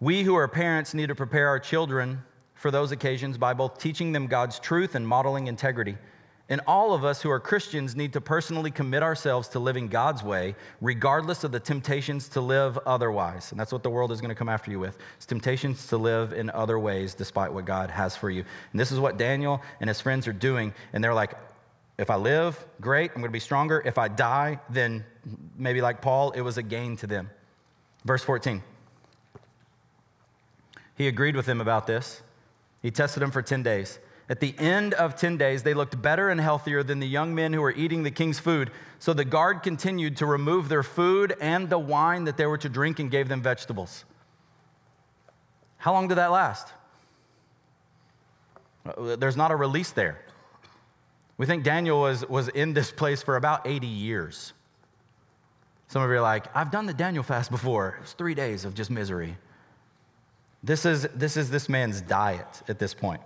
[0.00, 2.22] We who are parents need to prepare our children
[2.54, 5.96] for those occasions by both teaching them God's truth and modeling integrity.
[6.50, 10.24] And all of us who are Christians need to personally commit ourselves to living God's
[10.24, 13.52] way, regardless of the temptations to live otherwise.
[13.52, 14.98] And that's what the world is going to come after you with.
[15.16, 18.44] It's temptations to live in other ways despite what God has for you.
[18.72, 20.74] And this is what Daniel and his friends are doing.
[20.92, 21.34] And they're like,
[21.98, 23.80] if I live, great, I'm going to be stronger.
[23.84, 25.04] If I die, then
[25.56, 27.30] maybe like Paul, it was a gain to them.
[28.04, 28.60] Verse 14.
[30.96, 32.22] He agreed with them about this.
[32.82, 34.00] He tested them for 10 days.
[34.30, 37.52] At the end of 10 days, they looked better and healthier than the young men
[37.52, 38.70] who were eating the king's food.
[39.00, 42.68] So the guard continued to remove their food and the wine that they were to
[42.68, 44.04] drink and gave them vegetables.
[45.78, 46.72] How long did that last?
[48.86, 50.20] Uh, there's not a release there.
[51.36, 54.52] We think Daniel was, was in this place for about 80 years.
[55.88, 57.98] Some of you are like, I've done the Daniel fast before.
[58.02, 59.38] It's three days of just misery.
[60.62, 63.22] This is, this is this man's diet at this point.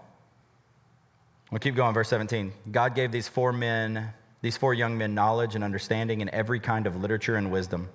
[1.50, 2.52] We'll keep going, verse 17.
[2.70, 6.86] God gave these four men, these four young men, knowledge and understanding in every kind
[6.86, 7.90] of literature and wisdom.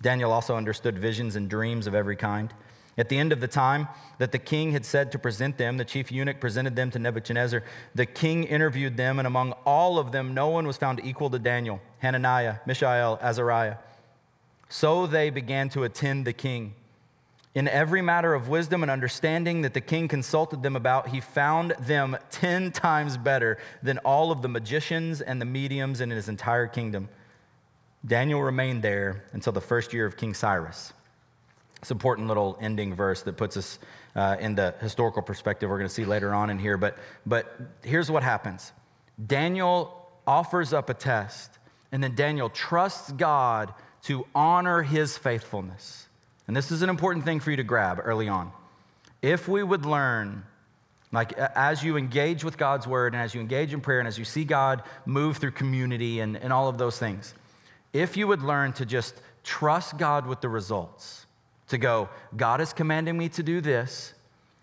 [0.00, 2.52] Daniel also understood visions and dreams of every kind.
[2.96, 3.88] At the end of the time
[4.18, 7.62] that the king had said to present them, the chief eunuch presented them to Nebuchadnezzar.
[7.94, 11.38] The king interviewed them, and among all of them, no one was found equal to
[11.38, 13.76] Daniel, Hananiah, Mishael, Azariah.
[14.68, 16.74] So they began to attend the king.
[17.58, 21.72] In every matter of wisdom and understanding that the king consulted them about, he found
[21.80, 26.68] them 10 times better than all of the magicians and the mediums in his entire
[26.68, 27.08] kingdom.
[28.06, 30.92] Daniel remained there until the first year of King Cyrus.
[31.80, 33.80] It's an important little ending verse that puts us
[34.14, 36.76] uh, in the historical perspective we're going to see later on in here.
[36.76, 38.72] But, but here's what happens
[39.26, 41.58] Daniel offers up a test,
[41.90, 46.07] and then Daniel trusts God to honor his faithfulness.
[46.48, 48.50] And this is an important thing for you to grab early on.
[49.22, 50.44] If we would learn,
[51.12, 54.18] like as you engage with God's word and as you engage in prayer and as
[54.18, 57.34] you see God move through community and, and all of those things,
[57.92, 61.26] if you would learn to just trust God with the results,
[61.68, 64.14] to go, God is commanding me to do this,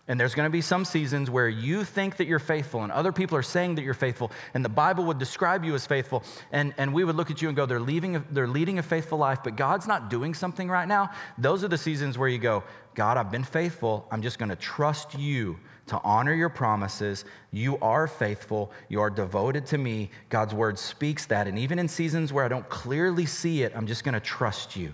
[0.08, 3.12] and there's going to be some seasons where you think that you're faithful, and other
[3.12, 6.24] people are saying that you're faithful, and the Bible would describe you as faithful.
[6.52, 9.18] And, and we would look at you and go, they're, leaving they're leading a faithful
[9.18, 11.10] life, but God's not doing something right now.
[11.38, 12.63] Those are the seasons where you go,
[12.94, 14.08] God, I've been faithful.
[14.12, 17.26] I'm just going to trust you to honor your promises.
[17.52, 18.72] You are faithful.
[18.89, 20.12] You are devoted to me.
[20.30, 21.48] God's word speaks that.
[21.48, 24.76] And even in seasons where I don't clearly see it, I'm just going to trust
[24.76, 24.94] you.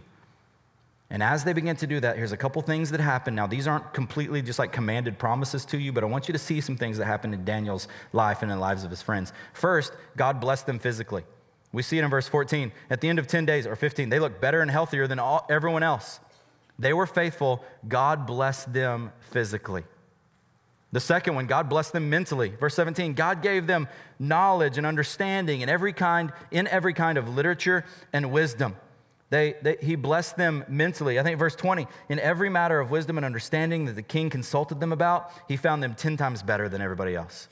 [1.11, 3.35] And as they begin to do that, here's a couple things that happen.
[3.35, 6.39] Now, these aren't completely just like commanded promises to you, but I want you to
[6.39, 9.33] see some things that happened in Daniel's life and in the lives of his friends.
[9.51, 11.23] First, God blessed them physically.
[11.73, 12.71] We see it in verse 14.
[12.89, 15.45] At the end of 10 days, or 15, they look better and healthier than all,
[15.49, 16.21] everyone else.
[16.79, 17.61] They were faithful.
[17.85, 19.83] God blessed them physically.
[20.93, 22.49] The second one, God blessed them mentally.
[22.49, 27.27] Verse 17, God gave them knowledge and understanding in every kind, in every kind of
[27.27, 28.77] literature and wisdom.
[29.31, 31.17] They, they, he blessed them mentally.
[31.17, 34.81] I think verse 20, in every matter of wisdom and understanding that the king consulted
[34.81, 37.47] them about, he found them 10 times better than everybody else.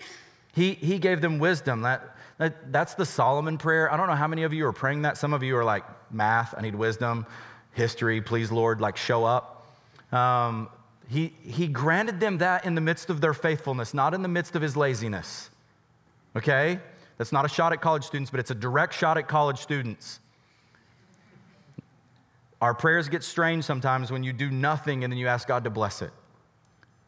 [0.54, 1.84] He, he gave them wisdom.
[1.84, 3.92] That, that, that's the Solomon prayer.
[3.92, 5.18] I don't know how many of you are praying that.
[5.18, 7.26] Some of you are like, math, I need wisdom,
[7.72, 9.66] history, please, Lord, like show up.
[10.12, 10.68] Um,
[11.08, 14.54] he, he granted them that in the midst of their faithfulness, not in the midst
[14.58, 15.50] of his laziness.
[16.36, 16.82] Okay?
[17.18, 20.20] That's not a shot at college students, but it's a direct shot at college students.
[22.62, 25.70] Our prayers get strange sometimes when you do nothing and then you ask God to
[25.70, 26.12] bless it.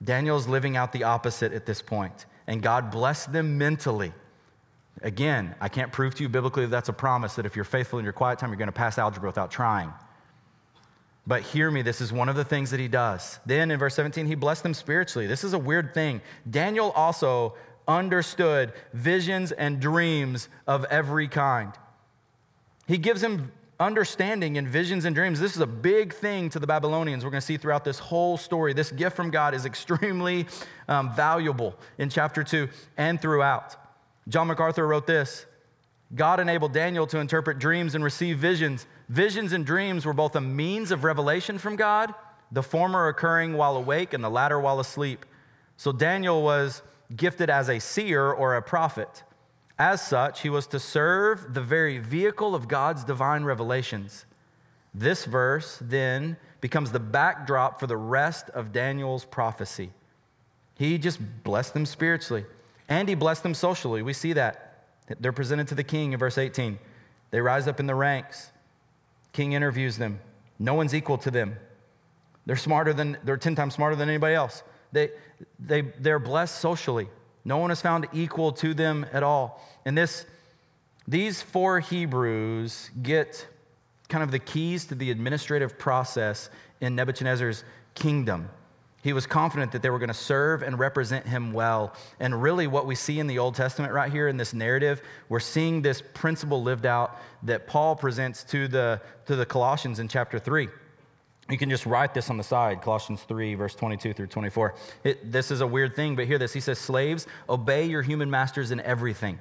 [0.03, 4.13] Daniel's living out the opposite at this point, and God blessed them mentally.
[5.01, 7.99] Again, I can't prove to you biblically that that's a promise that if you're faithful
[7.99, 9.93] in your quiet time, you're going to pass algebra without trying.
[11.27, 13.39] But hear me, this is one of the things that he does.
[13.45, 15.27] Then in verse 17, he blessed them spiritually.
[15.27, 16.21] This is a weird thing.
[16.49, 17.55] Daniel also
[17.87, 21.73] understood visions and dreams of every kind.
[22.87, 25.39] He gives him understanding and visions and dreams.
[25.39, 27.25] This is a big thing to the Babylonians.
[27.25, 28.73] We're going to see throughout this whole story.
[28.73, 30.45] This gift from God is extremely
[30.87, 33.75] um, valuable in chapter 2 and throughout.
[34.29, 35.47] John MacArthur wrote this
[36.13, 38.85] God enabled Daniel to interpret dreams and receive visions.
[39.09, 42.13] Visions and dreams were both a means of revelation from God,
[42.51, 45.25] the former occurring while awake and the latter while asleep.
[45.77, 46.83] So Daniel was
[47.15, 49.23] gifted as a seer or a prophet.
[49.81, 54.27] As such, he was to serve the very vehicle of God's divine revelations.
[54.93, 59.89] This verse then becomes the backdrop for the rest of Daniel's prophecy.
[60.77, 62.45] He just blessed them spiritually
[62.89, 64.03] and he blessed them socially.
[64.03, 64.85] We see that.
[65.19, 66.77] They're presented to the king in verse 18.
[67.31, 68.51] They rise up in the ranks.
[69.33, 70.19] King interviews them.
[70.59, 71.55] No one's equal to them.
[72.45, 74.61] They're smarter than, they're 10 times smarter than anybody else.
[74.91, 75.09] They,
[75.57, 77.07] they, they're blessed socially.
[77.43, 79.61] No one is found equal to them at all.
[79.85, 80.25] And this,
[81.07, 83.47] these four Hebrews get
[84.09, 87.63] kind of the keys to the administrative process in Nebuchadnezzar's
[87.95, 88.49] kingdom.
[89.03, 91.95] He was confident that they were going to serve and represent him well.
[92.19, 95.39] And really, what we see in the Old Testament right here in this narrative, we're
[95.39, 100.37] seeing this principle lived out that Paul presents to the, to the Colossians in chapter
[100.37, 100.69] 3.
[101.51, 104.73] You can just write this on the side, Colossians 3, verse 22 through 24.
[105.03, 106.53] It, this is a weird thing, but hear this.
[106.53, 109.37] He says, Slaves, obey your human masters in everything.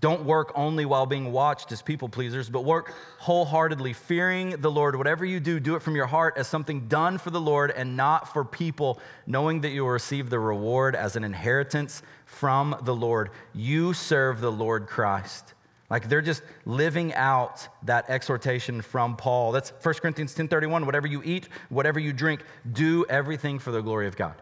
[0.00, 4.96] Don't work only while being watched as people pleasers, but work wholeheartedly, fearing the Lord.
[4.96, 7.96] Whatever you do, do it from your heart as something done for the Lord and
[7.96, 12.94] not for people, knowing that you will receive the reward as an inheritance from the
[12.94, 13.30] Lord.
[13.54, 15.53] You serve the Lord Christ.
[15.94, 19.52] Like they're just living out that exhortation from Paul.
[19.52, 22.42] That's 1 Corinthians 10:31, whatever you eat, whatever you drink,
[22.72, 24.34] do everything for the glory of God.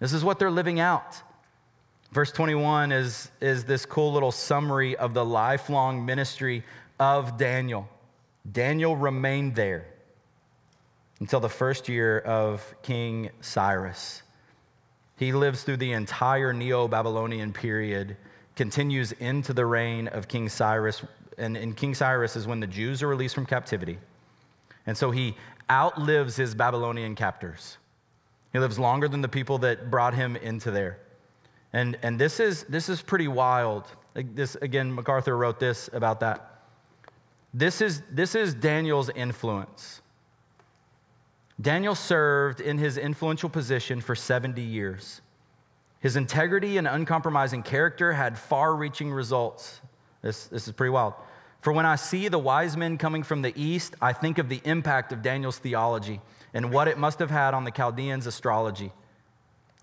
[0.00, 1.22] This is what they're living out.
[2.10, 6.64] Verse 21 is, is this cool little summary of the lifelong ministry
[6.98, 7.88] of Daniel.
[8.50, 9.86] Daniel remained there
[11.20, 14.24] until the first year of King Cyrus.
[15.18, 18.16] He lives through the entire Neo Babylonian period
[18.56, 21.02] continues into the reign of King Cyrus.
[21.38, 23.98] And, and King Cyrus is when the Jews are released from captivity.
[24.86, 25.34] And so he
[25.70, 27.78] outlives his Babylonian captors.
[28.52, 30.98] He lives longer than the people that brought him into there.
[31.72, 33.86] And, and this, is, this is pretty wild.
[34.14, 36.62] Like this, again, MacArthur wrote this about that.
[37.52, 40.00] This is, this is Daniel's influence.
[41.60, 45.20] Daniel served in his influential position for 70 years.
[46.04, 49.80] His integrity and uncompromising character had far reaching results.
[50.20, 51.14] This, this is pretty wild.
[51.62, 54.60] For when I see the wise men coming from the east, I think of the
[54.66, 56.20] impact of Daniel's theology
[56.52, 58.92] and what it must have had on the Chaldeans' astrology.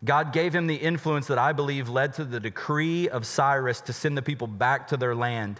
[0.05, 3.91] God gave him the influence that I believe led to the decree of Cyrus to
[3.91, 5.59] send the people back to their land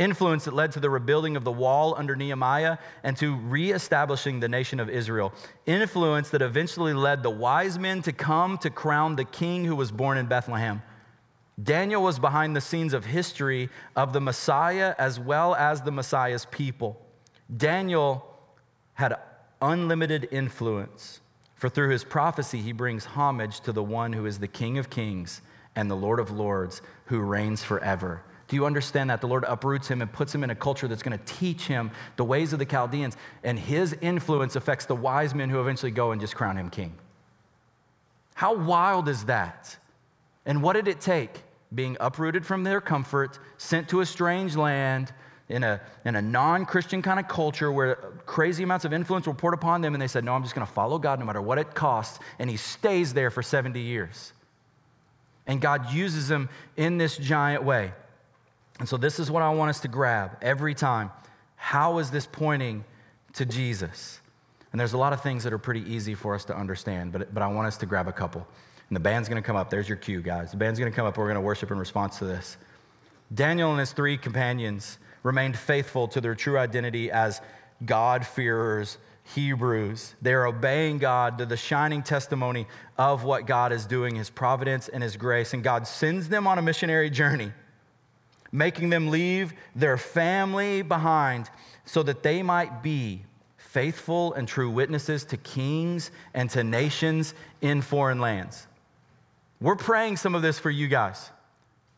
[0.00, 4.48] influence that led to the rebuilding of the wall under Nehemiah and to reestablishing the
[4.48, 5.32] nation of Israel.
[5.66, 9.92] Influence that eventually led the wise men to come to crown the king who was
[9.92, 10.82] born in Bethlehem.
[11.62, 16.46] Daniel was behind the scenes of history of the Messiah as well as the Messiah's
[16.46, 17.00] people.
[17.54, 18.26] Daniel
[18.94, 19.14] had
[19.60, 21.20] unlimited influence,
[21.54, 24.88] for through his prophecy, he brings homage to the one who is the King of
[24.88, 25.42] kings
[25.76, 28.22] and the Lord of lords, who reigns forever.
[28.50, 29.20] Do you understand that?
[29.20, 31.92] The Lord uproots him and puts him in a culture that's going to teach him
[32.16, 36.10] the ways of the Chaldeans, and his influence affects the wise men who eventually go
[36.10, 36.92] and just crown him king.
[38.34, 39.76] How wild is that?
[40.44, 41.44] And what did it take?
[41.72, 45.12] Being uprooted from their comfort, sent to a strange land,
[45.48, 47.96] in a, in a non Christian kind of culture where
[48.26, 50.66] crazy amounts of influence were poured upon them, and they said, No, I'm just going
[50.66, 52.18] to follow God no matter what it costs.
[52.40, 54.32] And he stays there for 70 years.
[55.46, 57.92] And God uses him in this giant way.
[58.80, 61.10] And so, this is what I want us to grab every time.
[61.54, 62.84] How is this pointing
[63.34, 64.20] to Jesus?
[64.72, 67.32] And there's a lot of things that are pretty easy for us to understand, but,
[67.34, 68.46] but I want us to grab a couple.
[68.88, 69.68] And the band's gonna come up.
[69.68, 70.52] There's your cue, guys.
[70.52, 71.18] The band's gonna come up.
[71.18, 72.56] We're gonna worship in response to this.
[73.32, 77.42] Daniel and his three companions remained faithful to their true identity as
[77.84, 78.96] God-fearers,
[79.34, 80.14] Hebrews.
[80.22, 82.66] They're obeying God to the shining testimony
[82.96, 85.52] of what God is doing, His providence and His grace.
[85.52, 87.52] And God sends them on a missionary journey
[88.52, 91.48] making them leave their family behind
[91.84, 93.22] so that they might be
[93.56, 98.66] faithful and true witnesses to kings and to nations in foreign lands.
[99.60, 101.30] We're praying some of this for you guys.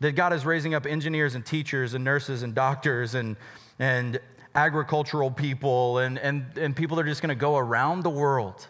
[0.00, 3.36] That God is raising up engineers and teachers and nurses and doctors and,
[3.78, 4.18] and
[4.54, 8.66] agricultural people and, and, and people that are just going to go around the world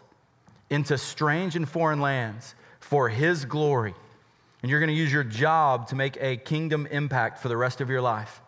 [0.70, 3.94] into strange and foreign lands for His glory
[4.62, 7.80] and you're going to use your job to make a kingdom impact for the rest
[7.80, 8.40] of your life.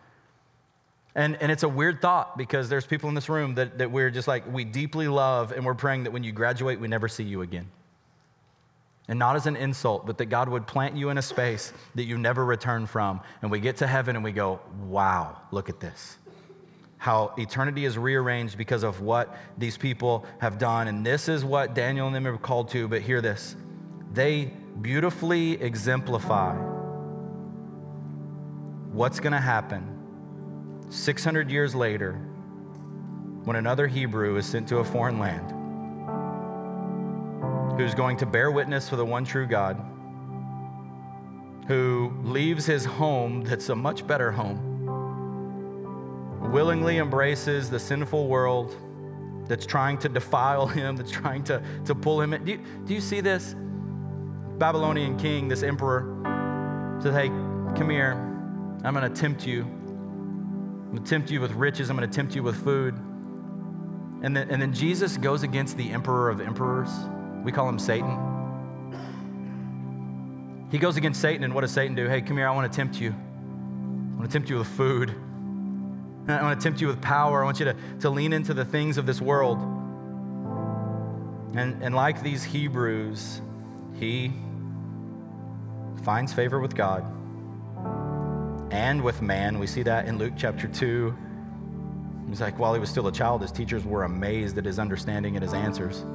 [1.13, 4.09] And, and it's a weird thought because there's people in this room that, that we're
[4.09, 7.23] just like, we deeply love, and we're praying that when you graduate, we never see
[7.23, 7.69] you again.
[9.07, 12.03] And not as an insult, but that God would plant you in a space that
[12.03, 13.21] you never return from.
[13.41, 16.17] And we get to heaven and we go, wow, look at this.
[16.97, 20.87] How eternity is rearranged because of what these people have done.
[20.87, 22.87] And this is what Daniel and them are called to.
[22.87, 23.55] But hear this
[24.11, 24.51] they
[24.81, 26.55] beautifully exemplify
[28.91, 32.13] what's going to happen 600 years later
[33.43, 35.51] when another Hebrew is sent to a foreign land
[37.77, 39.77] who's going to bear witness for the one true God,
[41.67, 44.61] who leaves his home that's a much better home,
[46.51, 48.75] willingly embraces the sinful world
[49.47, 52.45] that's trying to defile him, that's trying to, to pull him in.
[52.45, 53.55] Do you, do you see this?
[54.57, 57.27] Babylonian king, this emperor, says, Hey,
[57.77, 58.13] come here.
[58.83, 59.63] I'm going to tempt you.
[59.63, 61.89] I'm going to tempt you with riches.
[61.89, 62.95] I'm going to tempt you with food.
[64.21, 66.89] And then, and then Jesus goes against the emperor of emperors.
[67.43, 68.33] We call him Satan.
[70.71, 72.07] He goes against Satan, and what does Satan do?
[72.07, 72.47] Hey, come here.
[72.47, 73.11] I want to tempt you.
[73.11, 75.13] I want to tempt you with food.
[76.27, 77.41] I want to tempt you with power.
[77.41, 79.59] I want you to, to lean into the things of this world.
[81.55, 83.41] And, and like these Hebrews,
[83.93, 84.33] he
[86.05, 87.03] finds favor with God
[88.71, 89.57] and with man.
[89.57, 91.17] We see that in Luke chapter 2.
[92.29, 95.35] He's like, while he was still a child, his teachers were amazed at his understanding
[95.35, 96.05] and his answers.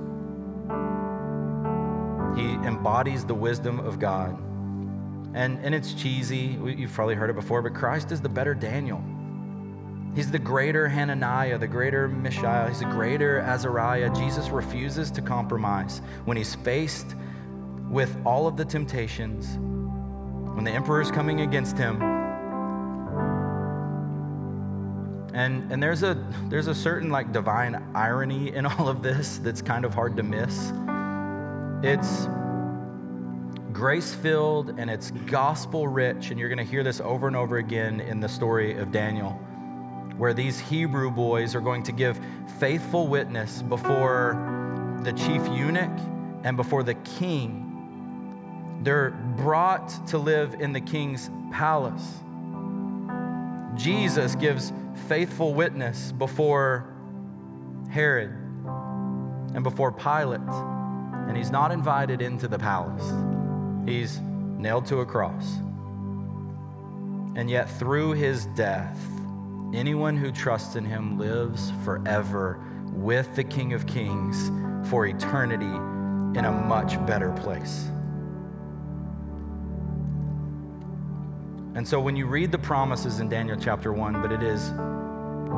[2.38, 4.38] He embodies the wisdom of God.
[5.34, 9.02] And, and it's cheesy, you've probably heard it before, but Christ is the better Daniel.
[10.14, 14.10] He's the greater Hananiah, the greater Mishael, he's the greater Azariah.
[14.14, 17.14] Jesus refuses to compromise when he's faced
[17.90, 19.58] with all of the temptations,
[20.60, 22.02] when the emperor is coming against him.
[25.32, 29.62] And, and there's, a, there's a certain like divine irony in all of this that's
[29.62, 30.70] kind of hard to miss.
[31.82, 32.28] It's
[33.72, 37.56] grace filled and it's gospel rich, and you're going to hear this over and over
[37.56, 39.30] again in the story of Daniel,
[40.18, 42.20] where these Hebrew boys are going to give
[42.58, 45.98] faithful witness before the chief eunuch
[46.44, 47.69] and before the king.
[48.82, 52.14] They're brought to live in the king's palace.
[53.76, 54.72] Jesus gives
[55.08, 56.92] faithful witness before
[57.90, 58.30] Herod
[59.54, 63.12] and before Pilate, and he's not invited into the palace.
[63.86, 65.56] He's nailed to a cross.
[67.36, 68.98] And yet, through his death,
[69.72, 72.60] anyone who trusts in him lives forever
[72.92, 74.50] with the King of Kings
[74.88, 75.64] for eternity
[76.38, 77.88] in a much better place.
[81.74, 84.72] And so when you read the promises in Daniel chapter 1, but it is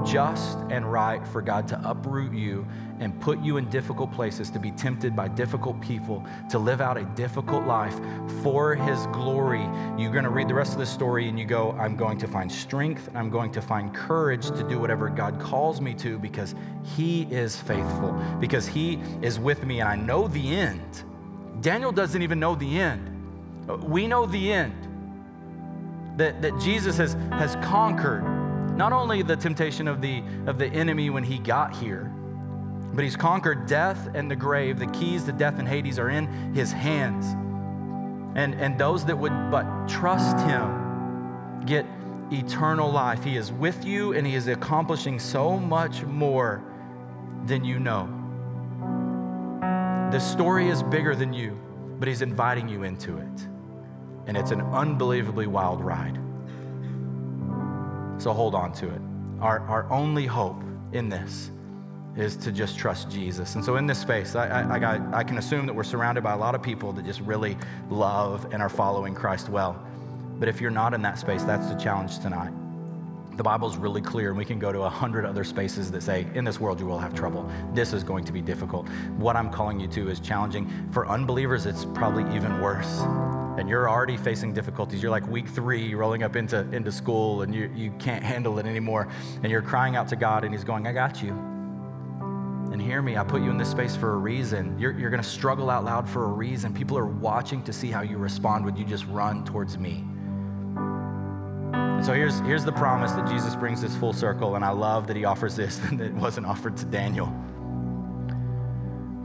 [0.05, 2.67] just and right for God to uproot you
[3.01, 6.97] and put you in difficult places, to be tempted by difficult people, to live out
[6.97, 7.99] a difficult life
[8.43, 9.67] for His glory.
[9.99, 12.29] You're going to read the rest of the story and you go, I'm going to
[12.29, 16.55] find strength I'm going to find courage to do whatever God calls me to because
[16.97, 21.05] He is faithful, because He is with me and I know the end.
[21.61, 23.09] Daniel doesn't even know the end.
[23.83, 24.92] We know the end.
[26.17, 28.23] That, that Jesus has, has conquered
[28.77, 32.13] not only the temptation of the, of the enemy when he got here,
[32.95, 34.79] but he's conquered death and the grave.
[34.79, 37.27] The keys to death and Hades are in his hands.
[38.35, 41.87] And, and those that would but trust him get
[42.31, 43.23] eternal life.
[43.25, 46.63] He is with you and he is accomplishing so much more
[47.47, 48.09] than you know.
[50.13, 51.59] The story is bigger than you,
[51.99, 53.49] but he's inviting you into it.
[54.27, 56.19] And it's an unbelievably wild ride.
[58.23, 59.01] So hold on to it.
[59.41, 60.63] Our, our only hope
[60.93, 61.51] in this
[62.17, 63.55] is to just trust Jesus.
[63.55, 66.23] And so in this space, I, I, I, got, I can assume that we're surrounded
[66.23, 67.57] by a lot of people that just really
[67.89, 69.83] love and are following Christ well.
[70.39, 72.53] But if you're not in that space, that's the challenge tonight.
[73.37, 76.27] The Bible's really clear, and we can go to a hundred other spaces that say,
[76.35, 77.51] in this world you will have trouble.
[77.73, 78.87] This is going to be difficult.
[79.17, 80.71] What I'm calling you to is challenging.
[80.93, 83.03] For unbelievers, it's probably even worse
[83.59, 85.03] and you're already facing difficulties.
[85.03, 88.67] You're like week three, rolling up into, into school, and you, you can't handle it
[88.67, 89.09] anymore.
[89.43, 91.33] And you're crying out to God, and He's going, I got you.
[92.73, 94.79] And hear me, I put you in this space for a reason.
[94.79, 96.73] You're, you're going to struggle out loud for a reason.
[96.73, 98.65] People are watching to see how you respond.
[98.65, 100.05] Would you just run towards me?
[101.75, 105.07] And so here's, here's the promise that Jesus brings this full circle, and I love
[105.09, 107.27] that He offers this it wasn't offered to Daniel.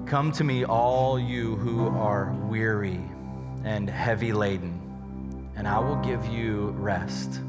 [0.06, 3.02] Come to me, all you who are weary
[3.68, 7.42] and heavy laden, and I will give you rest.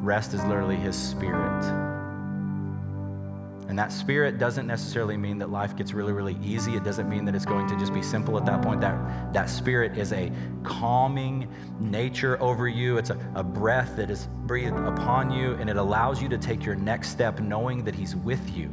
[0.00, 1.64] Rest is literally His Spirit.
[3.68, 6.76] And that spirit doesn't necessarily mean that life gets really, really easy.
[6.76, 8.80] It doesn't mean that it's going to just be simple at that point.
[8.80, 10.30] That, that spirit is a
[10.62, 12.96] calming nature over you.
[12.96, 16.64] It's a, a breath that is breathed upon you, and it allows you to take
[16.64, 18.72] your next step knowing that He's with you.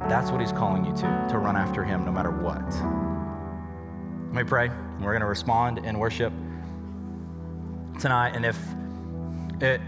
[0.00, 3.19] That's what He's calling you to, to run after Him no matter what.
[4.32, 4.70] Let me pray,
[5.00, 6.32] we're going to respond in worship
[7.98, 8.36] tonight.
[8.36, 8.56] And if
[9.60, 9.80] it,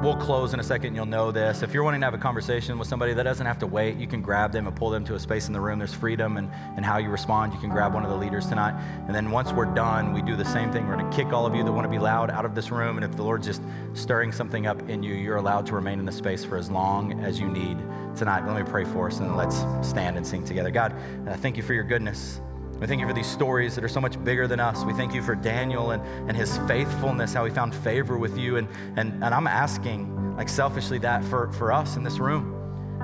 [0.00, 1.64] we'll close in a second, you'll know this.
[1.64, 4.06] If you're wanting to have a conversation with somebody that doesn't have to wait, you
[4.06, 5.80] can grab them and pull them to a space in the room.
[5.80, 7.52] There's freedom and, and how you respond.
[7.52, 8.80] You can grab one of the leaders tonight.
[9.08, 10.86] And then once we're done, we do the same thing.
[10.86, 12.70] We're going to kick all of you that want to be loud out of this
[12.70, 12.96] room.
[12.96, 16.04] And if the Lord's just stirring something up in you, you're allowed to remain in
[16.04, 17.76] the space for as long as you need
[18.14, 18.46] tonight.
[18.46, 20.70] Let me pray for us and let's stand and sing together.
[20.70, 20.94] God,
[21.26, 22.40] uh, thank you for your goodness.
[22.80, 24.84] We thank you for these stories that are so much bigger than us.
[24.84, 28.56] We thank you for Daniel and, and his faithfulness, how he found favor with you.
[28.56, 32.54] And, and, and I'm asking, like selfishly, that for, for us in this room.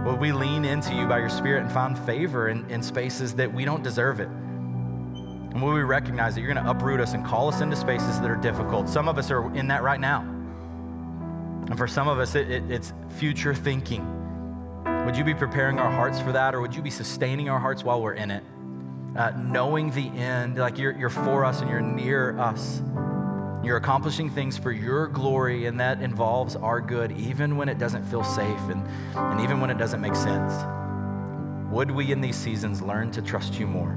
[0.05, 3.53] Will we lean into you by your Spirit and find favor in, in spaces that
[3.53, 4.29] we don't deserve it?
[4.29, 8.21] And will we recognize that you're going to uproot us and call us into spaces
[8.21, 8.89] that are difficult?
[8.89, 10.21] Some of us are in that right now.
[11.69, 14.05] And for some of us, it, it, it's future thinking
[15.05, 17.83] Would you be preparing our hearts for that, or would you be sustaining our hearts
[17.83, 18.45] while we're in it?
[19.17, 22.83] Uh, knowing the end, like you're, you're for us and you're near us.
[23.63, 28.05] You're accomplishing things for your glory, and that involves our good, even when it doesn't
[28.05, 30.53] feel safe and, and even when it doesn't make sense.
[31.73, 33.97] Would we in these seasons learn to trust you more?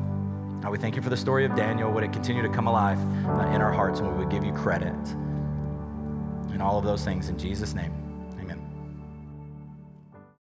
[0.62, 1.92] Now, we thank you for the story of Daniel.
[1.92, 4.54] Would it continue to come alive uh, in our hearts, and we would give you
[4.54, 4.96] credit?
[6.52, 8.07] And all of those things in Jesus' name.